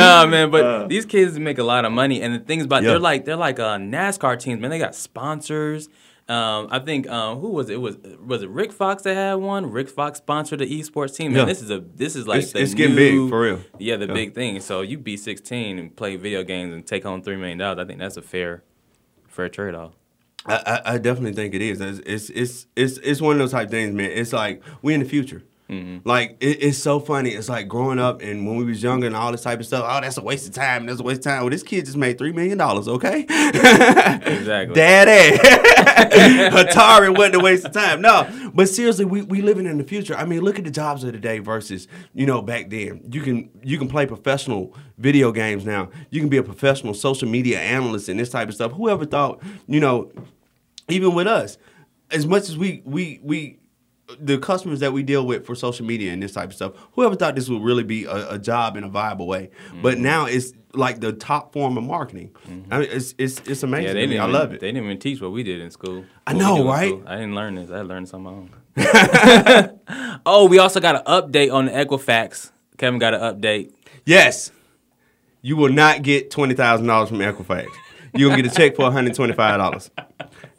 [0.00, 0.50] nah, man.
[0.50, 0.86] But Uh.
[0.86, 2.90] these kids make a lot of money, and the things about Yeah.
[2.90, 4.70] they're like they're like uh, NASCAR teams, man.
[4.70, 5.88] They got sponsors.
[6.28, 7.74] Um, I think um, who was it?
[7.74, 7.76] it?
[7.78, 9.70] Was was it Rick Fox that had one?
[9.72, 11.32] Rick Fox sponsored the esports team.
[11.32, 11.44] Man, Yeah.
[11.46, 13.60] this is a this is like It's- the it's getting big, for real.
[13.80, 14.14] Yeah, the Yeah.
[14.14, 14.60] big thing.
[14.60, 17.78] So you be 16 and play video games and take home three million dollars.
[17.80, 18.62] I think that's a fair
[19.26, 19.94] fair trade off.
[20.46, 21.80] I, I, I definitely think it is.
[21.80, 24.10] It's, it's it's it's it's one of those type things, man.
[24.12, 25.42] It's like we in the future.
[25.70, 26.08] Mm-hmm.
[26.08, 27.30] Like it, it's so funny.
[27.30, 29.84] It's like growing up and when we was younger and all this type of stuff.
[29.88, 30.86] Oh, that's a waste of time.
[30.86, 31.42] That's a waste of time.
[31.42, 32.88] Well, this kid just made three million dollars.
[32.88, 34.74] Okay, Exactly.
[34.74, 35.38] Daddy,
[36.50, 38.00] Atari wasn't a waste of time.
[38.00, 40.16] No, but seriously, we we living in the future.
[40.16, 43.08] I mean, look at the jobs of today versus you know back then.
[43.12, 45.90] You can you can play professional video games now.
[46.10, 48.72] You can be a professional social media analyst and this type of stuff.
[48.72, 50.10] Whoever thought you know
[50.88, 51.58] even with us,
[52.10, 53.58] as much as we we we
[54.18, 57.14] the customers that we deal with for social media and this type of stuff, whoever
[57.14, 59.50] thought this would really be a, a job in a viable way,
[59.82, 60.02] but Mm-hmm.
[60.02, 62.30] now it's like the top form of marketing.
[62.70, 63.86] I mean, it's it's it's amazing.
[63.88, 64.20] Yeah, they didn't.
[64.20, 64.60] I even, love it.
[64.60, 66.04] They didn't even teach what we did in school.
[66.26, 66.94] I What know, right?
[67.06, 67.70] I didn't learn this.
[67.70, 70.20] I learned something on my own.
[70.26, 72.52] oh, we also got an update on the Equifax.
[72.78, 73.72] Kevin got an update.
[74.06, 74.50] Yes,
[75.42, 77.66] you will not get twenty thousand dollars from Equifax.
[78.14, 79.90] You're gonna get a check for one hundred twenty five dollars.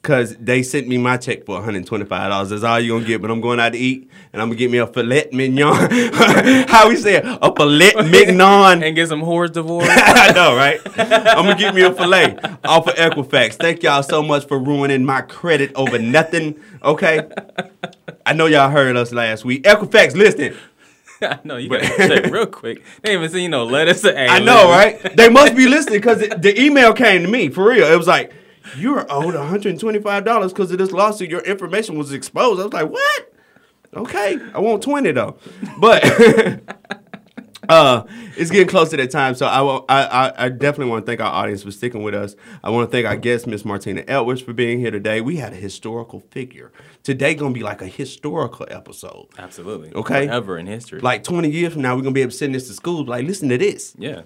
[0.04, 2.50] Cause they sent me my check for one hundred twenty five dollars.
[2.50, 3.22] That's all you're gonna get.
[3.22, 5.76] But I'm going out to eat, and I'm gonna get me a filet mignon.
[6.68, 7.24] How we say it?
[7.24, 8.82] A filet mignon.
[8.82, 9.92] And get some whores divorced.
[9.94, 10.82] I know, right?
[10.98, 13.54] I'm gonna get me a filet off of Equifax.
[13.54, 16.60] Thank y'all so much for ruining my credit over nothing.
[16.84, 17.30] Okay.
[18.26, 19.66] I know y'all heard us last week.
[19.66, 20.58] Equifax, listen.
[21.22, 22.84] I know you got to check real quick.
[23.04, 24.04] They ain't even seen no letters.
[24.04, 25.16] I know, right?
[25.16, 27.86] They must be listening because the email came to me for real.
[27.86, 28.34] It was like,
[28.78, 31.30] "You're owed 125 dollars because of this lawsuit.
[31.30, 33.34] Your information was exposed." I was like, "What?"
[33.94, 35.38] Okay, I want 20 though,
[35.80, 36.04] but.
[37.70, 38.04] Uh,
[38.36, 41.10] it's getting close to that time, so I, will, I, I I definitely want to
[41.10, 42.36] thank our audience for sticking with us.
[42.64, 45.22] I want to thank our guest, Miss Martina Edwards, for being here today.
[45.22, 46.74] We had a historical figure.
[47.04, 49.28] Today gonna be like a historical episode.
[49.38, 49.94] Absolutely.
[49.94, 50.26] Okay.
[50.26, 51.00] Forever in history.
[51.00, 53.08] Like 20 years from now, we're gonna be able to send this to schools.
[53.08, 53.96] Like, listen to this.
[53.98, 54.24] yeah.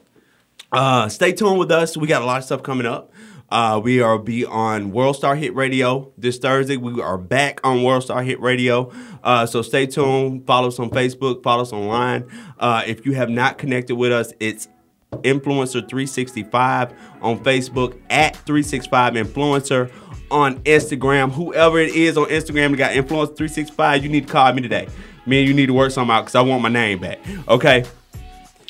[0.72, 1.96] Uh, stay tuned with us.
[1.96, 3.12] We got a lot of stuff coming up.
[3.56, 6.76] Uh, we are be on World Star Hit Radio this Thursday.
[6.76, 8.92] We are back on World Star Hit Radio.
[9.24, 10.46] Uh, so stay tuned.
[10.46, 11.42] Follow us on Facebook.
[11.42, 12.26] Follow us online.
[12.60, 14.68] Uh, if you have not connected with us, it's
[15.12, 16.92] Influencer 365
[17.22, 19.90] on Facebook at 365 Influencer
[20.30, 21.32] on Instagram.
[21.32, 24.90] Whoever it is on Instagram that got Influencer 365, you need to call me today.
[25.26, 27.20] Me and you need to work something out because I want my name back.
[27.48, 27.86] Okay.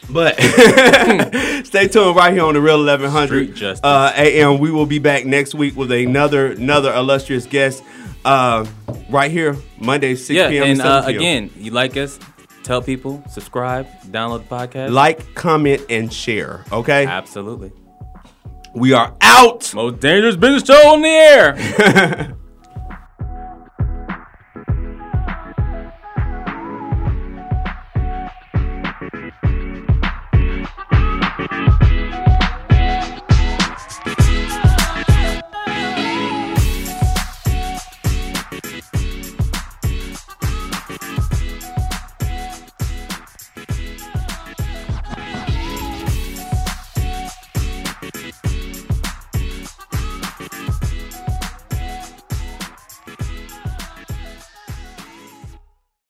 [0.10, 0.40] But
[1.66, 4.60] stay tuned right here on the Real 1100 Street uh, AM.
[4.60, 7.84] We will be back next week with another another illustrious guest
[8.24, 8.66] uh,
[9.10, 10.50] right here Monday 6 Yeah.
[10.50, 10.64] p.m.
[10.64, 12.20] And uh, again, you like us?
[12.64, 13.24] Tell people.
[13.30, 13.88] Subscribe.
[14.08, 14.92] Download the podcast.
[14.92, 16.64] like, comment, and share.
[16.72, 17.72] Okay, Absolutely.
[18.74, 19.72] we are out.
[19.76, 22.36] Most dangerous business show on the air.